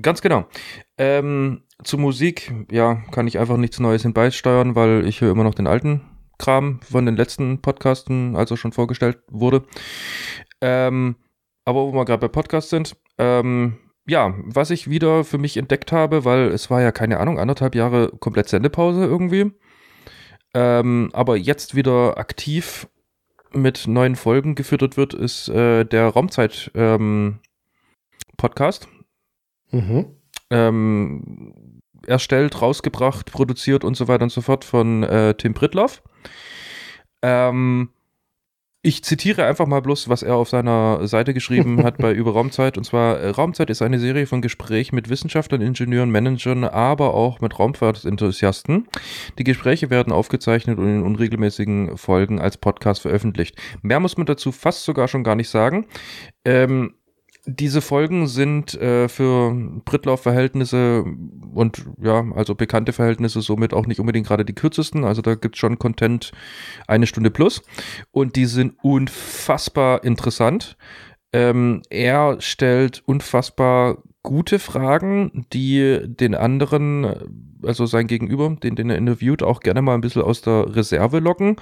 [0.00, 0.44] Ganz genau.
[0.98, 5.54] Ähm, zu Musik, ja, kann ich einfach nichts Neues hinbeisteuern, weil ich höre immer noch
[5.54, 6.02] den alten
[6.38, 9.62] Kram von den letzten Podcasten, als er schon vorgestellt wurde.
[10.60, 11.16] Ähm,
[11.64, 15.92] aber wo wir gerade bei Podcasts sind, ähm, ja, was ich wieder für mich entdeckt
[15.92, 19.52] habe, weil es war ja keine Ahnung, anderthalb Jahre komplett Sendepause irgendwie.
[20.52, 22.88] Ähm, aber jetzt wieder aktiv
[23.52, 27.40] mit neuen Folgen gefüttert wird, ist äh, der Raumzeit ähm,
[28.36, 28.88] Podcast.
[29.70, 30.06] Mhm.
[30.50, 36.02] Ähm, erstellt, rausgebracht, produziert und so weiter und so fort von äh, Tim Pritloff.
[37.22, 37.90] Ähm,
[38.82, 42.78] ich zitiere einfach mal bloß, was er auf seiner Seite geschrieben hat bei Über Raumzeit.
[42.78, 47.40] Und zwar, äh, Raumzeit ist eine Serie von Gesprächen mit Wissenschaftlern, Ingenieuren, Managern, aber auch
[47.40, 48.88] mit Raumfahrtenthusiasten.
[49.38, 53.56] Die Gespräche werden aufgezeichnet und in unregelmäßigen Folgen als Podcast veröffentlicht.
[53.82, 55.86] Mehr muss man dazu fast sogar schon gar nicht sagen.
[56.46, 56.94] Ähm,
[57.46, 61.04] diese Folgen sind äh, für Britlauf-Verhältnisse
[61.54, 65.04] und ja, also bekannte Verhältnisse somit auch nicht unbedingt gerade die kürzesten.
[65.04, 66.32] Also da gibt es schon Content
[66.86, 67.62] eine Stunde plus
[68.10, 70.76] und die sind unfassbar interessant.
[71.32, 77.06] Ähm, er stellt unfassbar gute Fragen, die den anderen,
[77.62, 81.20] also sein Gegenüber, den, den er interviewt, auch gerne mal ein bisschen aus der Reserve
[81.20, 81.56] locken.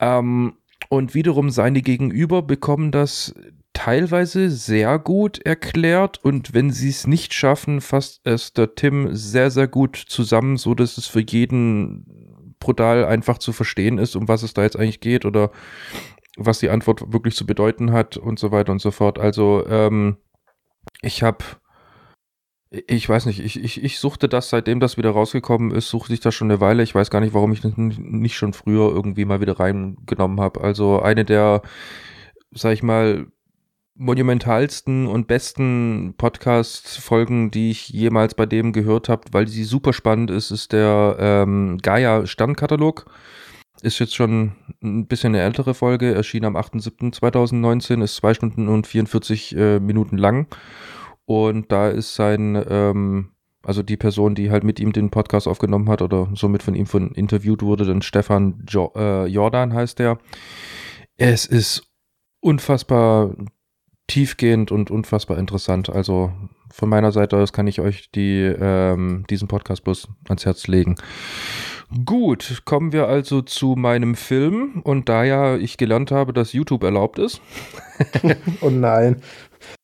[0.00, 0.54] Ähm,
[0.88, 3.34] und wiederum seine Gegenüber bekommen das
[3.76, 9.50] teilweise sehr gut erklärt und wenn sie es nicht schaffen, fasst es der Tim sehr,
[9.50, 14.42] sehr gut zusammen, so dass es für jeden brutal einfach zu verstehen ist, um was
[14.42, 15.50] es da jetzt eigentlich geht oder
[16.38, 19.18] was die Antwort wirklich zu bedeuten hat und so weiter und so fort.
[19.18, 20.16] Also ähm,
[21.02, 21.44] ich habe
[22.70, 26.20] ich weiß nicht, ich, ich, ich suchte das, seitdem das wieder rausgekommen ist, suchte ich
[26.20, 26.82] das schon eine Weile.
[26.82, 30.62] Ich weiß gar nicht, warum ich nicht schon früher irgendwie mal wieder reingenommen habe.
[30.62, 31.60] Also eine der,
[32.52, 33.26] sag ich mal,
[33.98, 40.30] monumentalsten und besten Podcast-Folgen, die ich jemals bei dem gehört habe, weil sie super spannend
[40.30, 43.06] ist, ist der ähm, Gaia Sternkatalog.
[43.82, 48.86] Ist jetzt schon ein bisschen eine ältere Folge, erschien am 8.7.2019, ist zwei Stunden und
[48.86, 50.46] 44 äh, Minuten lang.
[51.26, 53.30] Und da ist sein, ähm,
[53.62, 56.86] also die Person, die halt mit ihm den Podcast aufgenommen hat oder somit von ihm
[56.86, 60.18] von interviewt wurde, dann Stefan jo äh, Jordan heißt der.
[61.16, 61.90] Es ist
[62.40, 63.34] unfassbar
[64.06, 65.90] tiefgehend und unfassbar interessant.
[65.90, 66.32] Also
[66.72, 70.96] von meiner Seite aus kann ich euch die, ähm, diesen Podcast bloß ans Herz legen.
[72.04, 74.80] Gut, kommen wir also zu meinem Film.
[74.82, 77.40] Und da ja ich gelernt habe, dass YouTube erlaubt ist.
[78.60, 79.22] oh nein.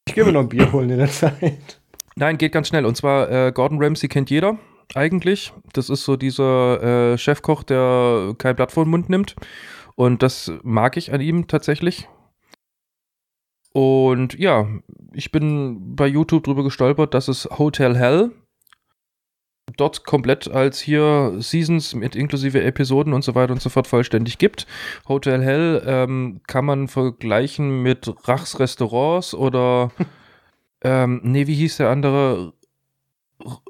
[0.07, 1.81] Ich gehe mir noch ein Bier holen in der Zeit.
[2.17, 2.85] Nein, geht ganz schnell.
[2.85, 4.59] Und zwar, äh, Gordon Ramsay kennt jeder
[4.95, 5.53] eigentlich.
[5.73, 9.37] Das ist so dieser äh, Chefkoch, der kein Blatt vor den Mund nimmt.
[9.95, 12.09] Und das mag ich an ihm tatsächlich.
[13.73, 14.67] Und ja,
[15.13, 18.31] ich bin bei YouTube drüber gestolpert, dass es Hotel Hell
[19.77, 24.39] dort komplett als hier Seasons mit inklusive Episoden und so weiter und so fort vollständig
[24.39, 24.67] gibt.
[25.09, 29.91] Hotel Hell ähm, kann man vergleichen mit Rachs Restaurants oder
[30.85, 32.53] ähm, nee, wie hieß der andere?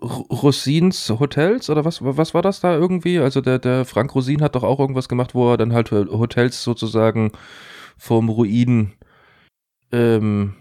[0.03, 3.19] Rosins Hotels oder was, was war das da irgendwie?
[3.19, 6.63] Also der, der Frank Rosin hat doch auch irgendwas gemacht, wo er dann halt Hotels
[6.63, 7.33] sozusagen
[7.97, 8.93] vom Ruin
[9.93, 10.55] ähm,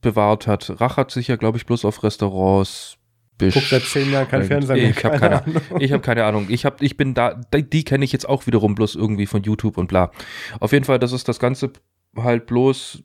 [0.00, 0.80] bewahrt hat.
[0.80, 2.98] Rach hat sich ja, glaube ich, bloß auf Restaurants
[3.38, 4.90] Guck seit zehn Jahren kein Fernsehen mehr.
[4.90, 5.62] Ich habe keine, Ahnung.
[5.80, 6.46] ich hab keine Ahnung.
[6.48, 9.78] Ich, hab, ich bin da, die, kenne ich jetzt auch wiederum bloß irgendwie von YouTube
[9.78, 10.12] und bla.
[10.60, 11.72] Auf jeden Fall, das ist das Ganze
[12.16, 13.02] halt bloß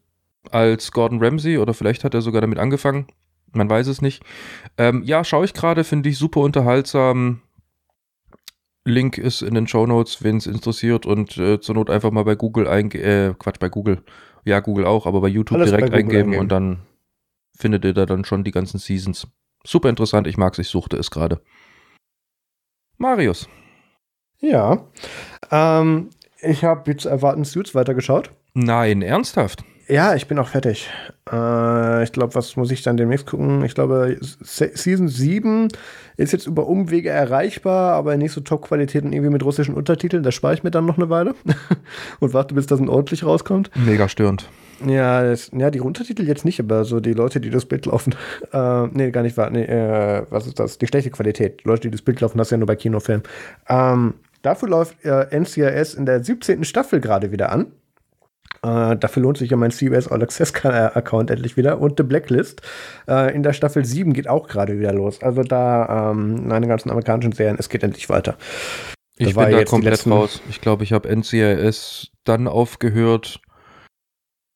[0.51, 3.07] als Gordon Ramsay oder vielleicht hat er sogar damit angefangen.
[3.53, 4.21] Man weiß es nicht.
[4.77, 7.41] Ähm, ja, schaue ich gerade, finde ich super unterhaltsam.
[8.85, 12.23] Link ist in den Show Notes, wenn es interessiert und äh, zur Not einfach mal
[12.23, 14.03] bei Google eingeben, äh, Quatsch, bei Google
[14.47, 16.79] ja, Google auch, aber bei YouTube Alles direkt bei eingeben, eingeben und dann
[17.57, 19.27] findet ihr da dann schon die ganzen Seasons.
[19.65, 21.41] Super interessant, ich mag's, ich suchte es gerade.
[22.97, 23.47] Marius.
[24.39, 24.87] Ja.
[25.51, 26.09] Ähm,
[26.41, 28.31] ich habe jetzt erwarten Suits weitergeschaut.
[28.53, 29.63] Nein, ernsthaft?
[29.87, 30.89] Ja, ich bin auch fertig.
[31.31, 33.63] Äh, ich glaube, was muss ich dann demnächst gucken?
[33.63, 35.69] Ich glaube, Season 7
[36.17, 40.23] ist jetzt über Umwege erreichbar, aber nicht so Top-Qualität und irgendwie mit russischen Untertiteln.
[40.23, 41.35] Da spare ich mir dann noch eine Weile
[42.19, 43.71] und warte, bis das ordentlich rauskommt.
[43.75, 44.49] Mega störend.
[44.85, 48.13] Ja, das, ja, die Untertitel jetzt nicht, aber so die Leute, die das Bild laufen.
[48.53, 49.49] Äh, nee, gar nicht wahr.
[49.49, 50.77] Nee, äh, was ist das?
[50.77, 51.61] Die schlechte Qualität.
[51.63, 53.23] Die Leute, die das Bild laufen, das ist ja nur bei Kinofilmen.
[53.67, 56.63] Ähm, dafür läuft äh, NCIS in der 17.
[56.63, 57.67] Staffel gerade wieder an.
[58.63, 61.79] Äh, dafür lohnt sich ja mein CBS All Access Account endlich wieder.
[61.79, 62.61] Und The Blacklist
[63.07, 65.21] äh, in der Staffel 7 geht auch gerade wieder los.
[65.21, 68.37] Also da ähm, meine ganzen amerikanischen Serien, es geht endlich weiter.
[69.17, 70.41] Das ich bin da komplett raus.
[70.49, 73.39] Ich glaube, ich habe NCIS dann aufgehört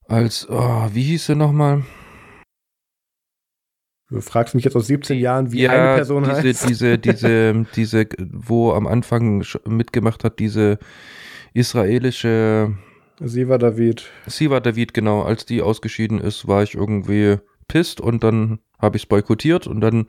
[0.07, 1.83] als, oh, wie hieß sie nochmal?
[4.09, 6.69] Du fragst mich jetzt aus 17 Jahren, wie ja, eine Person diese, heißt.
[6.69, 10.79] Diese, diese, diese, wo am Anfang mitgemacht hat, diese
[11.53, 12.75] israelische
[13.23, 14.09] Siva David.
[14.25, 15.21] Siva David, genau.
[15.21, 19.81] Als die ausgeschieden ist, war ich irgendwie pisst und dann habe ich es boykottiert und
[19.81, 20.07] dann,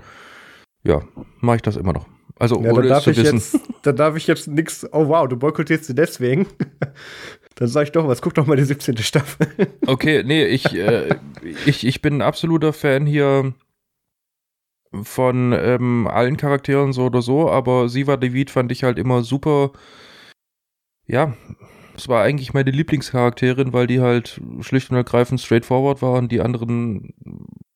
[0.83, 1.03] ja,
[1.41, 2.07] mache ich das immer noch.
[2.39, 3.37] Also, ja, ohne es zu wissen.
[3.37, 4.87] Jetzt, da darf ich jetzt nichts.
[4.93, 6.47] Oh, wow, du boykottierst sie deswegen.
[7.55, 8.97] dann sage ich doch was, guck doch mal die 17.
[8.99, 9.47] Staffel.
[9.87, 11.15] okay, nee, ich, äh,
[11.67, 13.53] ich, ich bin ein absoluter Fan hier
[15.03, 19.73] von ähm, allen Charakteren so oder so, aber Siva David fand ich halt immer super.
[21.07, 21.35] Ja,
[22.03, 26.41] es war eigentlich meine Lieblingscharakterin, weil die halt schlicht und ergreifend straightforward war und die
[26.41, 27.15] anderen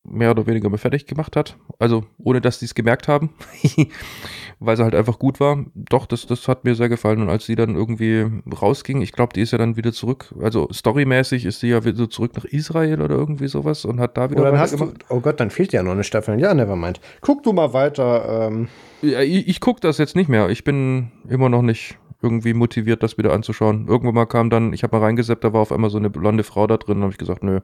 [0.03, 1.57] mehr oder weniger mal fertig gemacht hat.
[1.79, 3.31] Also ohne dass die es gemerkt haben,
[4.59, 5.65] weil sie halt einfach gut war.
[5.75, 7.23] Doch, das, das hat mir sehr gefallen.
[7.23, 8.27] Und als sie dann irgendwie
[8.61, 10.35] rausging, ich glaube, die ist ja dann wieder zurück.
[10.41, 14.31] Also storymäßig ist sie ja wieder zurück nach Israel oder irgendwie sowas und hat da
[14.31, 16.41] wieder oh, hast du, Oh Gott, dann fehlt ja noch eine Staffel.
[16.41, 17.01] Ja, nevermind.
[17.21, 18.49] Guck du mal weiter.
[18.49, 18.69] Ähm.
[19.03, 20.49] Ja, ich, ich gucke das jetzt nicht mehr.
[20.49, 21.97] Ich bin immer noch nicht
[22.27, 23.87] irgendwie motiviert, das wieder anzuschauen.
[23.89, 26.45] Irgendwann mal kam dann, ich habe mal reingeseppt, da war auf einmal so eine blonde
[26.45, 27.61] Frau da drin, habe ich gesagt, nö.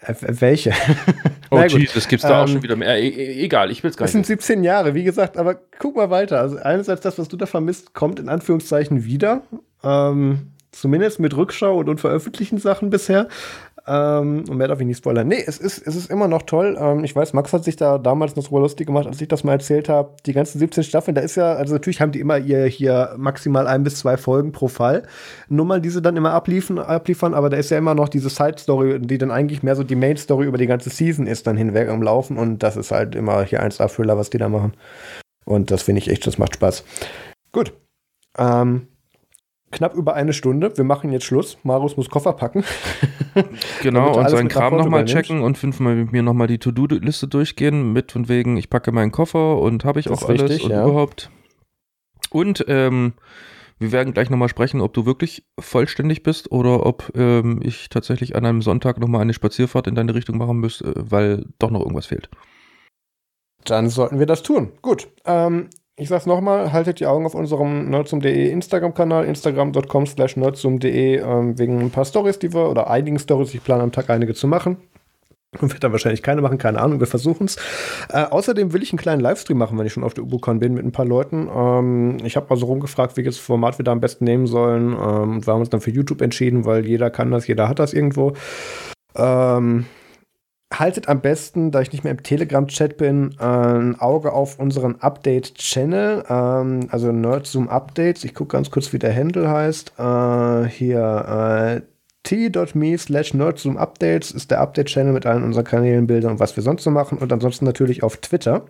[0.00, 0.72] Äh, welche?
[1.50, 2.98] oh Jesus, gibt's da ähm, auch schon wieder mehr.
[2.98, 4.14] E egal, ich will's gar nicht.
[4.14, 6.40] Das sind 17 Jahre, wie gesagt, aber guck mal weiter.
[6.40, 9.42] Also einerseits das, was du da vermisst, kommt in Anführungszeichen wieder.
[9.82, 13.28] Ähm, zumindest mit Rückschau und unveröffentlichten Sachen bisher.
[13.90, 15.26] Ähm, und mehr darf ich nicht spoilern.
[15.28, 16.76] Nee, es ist, es ist immer noch toll.
[16.78, 19.44] Ähm, ich weiß, Max hat sich da damals noch so lustig gemacht, als ich das
[19.44, 20.14] mal erzählt habe.
[20.26, 23.66] Die ganzen 17 Staffeln, da ist ja, also natürlich haben die immer ihr hier maximal
[23.66, 25.04] ein bis zwei Folgen pro Fall.
[25.48, 29.00] Nummern, die sie dann immer abliefern, abliefern aber da ist ja immer noch diese Side-Story,
[29.00, 32.02] die dann eigentlich mehr so die Main-Story über die ganze Season ist, dann hinweg am
[32.02, 32.36] Laufen.
[32.36, 34.74] Und das ist halt immer hier 1A-Thriller, was die da machen.
[35.46, 36.84] Und das finde ich echt, das macht Spaß.
[37.52, 37.72] Gut.
[38.36, 38.88] Ähm,
[39.70, 40.76] knapp über eine Stunde.
[40.76, 41.58] Wir machen jetzt Schluss.
[41.62, 42.64] Marius muss Koffer packen.
[43.82, 47.92] genau, und seinen Kram nochmal checken und fünfmal mit mir nochmal die To-Do-Liste durchgehen.
[47.92, 50.70] Mit von wegen, ich packe meinen Koffer und habe ich das auch alles richtig, und
[50.70, 50.84] ja.
[50.84, 51.30] überhaupt.
[52.30, 53.14] Und ähm,
[53.78, 58.34] wir werden gleich nochmal sprechen, ob du wirklich vollständig bist oder ob ähm, ich tatsächlich
[58.34, 62.06] an einem Sonntag nochmal eine Spazierfahrt in deine Richtung machen müsste, weil doch noch irgendwas
[62.06, 62.28] fehlt.
[63.64, 64.72] Dann sollten wir das tun.
[64.82, 65.08] Gut.
[65.24, 71.58] Ähm, ich sag's nochmal, haltet die Augen auf unserem nerdsum.de Instagram-Kanal, instagram.com slash nerdsum.de, ähm,
[71.58, 74.46] wegen ein paar Stories, die wir, oder einigen Stories, ich plane am Tag einige zu
[74.46, 74.76] machen.
[75.60, 77.56] Und wird dann wahrscheinlich keine machen, keine Ahnung, wir versuchen es.
[78.10, 80.74] Äh, außerdem will ich einen kleinen Livestream machen, wenn ich schon auf der UbuCon bin,
[80.74, 81.48] mit ein paar Leuten.
[81.52, 84.92] Ähm, ich habe mal so rumgefragt, welches Format wir da am besten nehmen sollen.
[84.92, 87.94] Ähm, wir haben uns dann für YouTube entschieden, weil jeder kann das, jeder hat das
[87.94, 88.34] irgendwo.
[89.16, 89.86] Ähm,
[90.72, 96.24] haltet am besten, da ich nicht mehr im Telegram-Chat bin, ein Auge auf unseren Update-Channel,
[96.28, 98.24] ähm, also Nerdzoom Updates.
[98.24, 99.94] Ich gucke ganz kurz, wie der Handle heißt.
[99.98, 101.80] Äh, hier, äh,
[102.22, 106.82] t.me slash updates ist der Update-Channel mit allen unseren Kanälen, Bildern und was wir sonst
[106.84, 107.18] so machen.
[107.18, 108.66] Und ansonsten natürlich auf Twitter.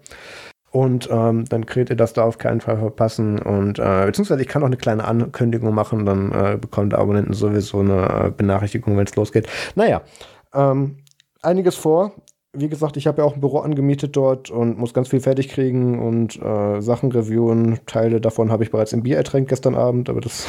[0.70, 3.40] Und ähm, dann könnt ihr das da auf keinen Fall verpassen.
[3.40, 7.32] Und äh, beziehungsweise ich kann auch eine kleine Ankündigung machen, dann äh, bekommen der Abonnenten
[7.32, 9.48] sowieso eine äh, Benachrichtigung, wenn es losgeht.
[9.74, 10.02] Naja,
[10.54, 10.98] ähm,
[11.42, 12.12] einiges vor.
[12.54, 15.50] Wie gesagt, ich habe ja auch ein Büro angemietet dort und muss ganz viel fertig
[15.50, 17.78] kriegen und äh, Sachen reviewen.
[17.84, 20.48] Teile davon habe ich bereits im Bier ertränkt gestern Abend, aber das,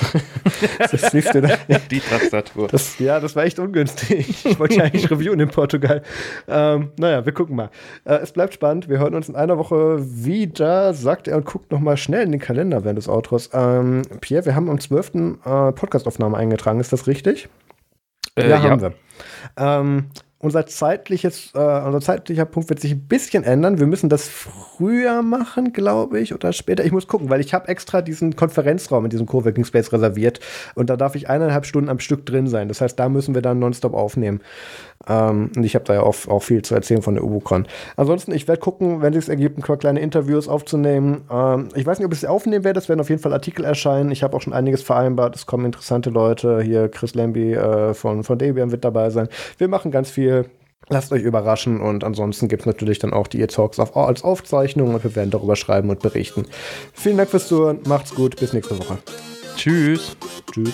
[0.79, 1.57] das du da.
[1.91, 2.69] Die Tastatur.
[2.69, 4.45] Das, ja, das war echt ungünstig.
[4.45, 6.01] Ich wollte ja eigentlich reviewen in Portugal.
[6.47, 7.69] Ähm, naja, wir gucken mal.
[8.05, 8.87] Äh, es bleibt spannend.
[8.87, 12.41] Wir hören uns in einer Woche wieder, sagt er und guckt nochmal schnell in den
[12.41, 13.49] Kalender während des Outros.
[13.51, 15.11] Ähm, Pierre, wir haben am 12.
[15.43, 16.79] Äh, Podcastaufnahme eingetragen.
[16.79, 17.49] Ist das richtig?
[18.35, 18.93] Äh, ja, haben wir.
[19.57, 20.05] Ähm,
[20.41, 23.77] unser zeitliches, äh, unser zeitlicher Punkt wird sich ein bisschen ändern.
[23.77, 26.85] Wir müssen das früher machen, glaube ich, oder später.
[26.85, 30.39] Ich muss gucken, weil ich habe extra diesen Konferenzraum in diesem Coworking Space reserviert
[30.75, 32.69] und da darf ich eineinhalb Stunden am Stück drin sein.
[32.69, 34.39] Das heißt, da müssen wir dann nonstop aufnehmen.
[35.07, 37.67] Ähm, und ich habe da ja auch, auch, viel zu erzählen von der UbuCon.
[37.95, 41.21] Ansonsten, ich werde gucken, wenn es sich ergibt, ein paar kleine Interviews aufzunehmen.
[41.31, 42.79] Ähm, ich weiß nicht, ob ich sie aufnehmen werde.
[42.79, 44.11] Es werden auf jeden Fall Artikel erscheinen.
[44.11, 45.35] Ich habe auch schon einiges vereinbart.
[45.35, 46.61] Es kommen interessante Leute.
[46.61, 49.29] Hier Chris Lamby äh, von, von Debian wird dabei sein.
[49.57, 50.45] Wir machen ganz viel.
[50.91, 54.95] Lasst euch überraschen und ansonsten gibt es natürlich dann auch die E-Talks auf, als Aufzeichnung
[54.95, 56.45] und wir werden darüber schreiben und berichten.
[56.93, 58.97] Vielen Dank fürs Zuhören, macht's gut, bis nächste Woche.
[59.55, 60.17] Tschüss.
[60.51, 60.73] Tschüss.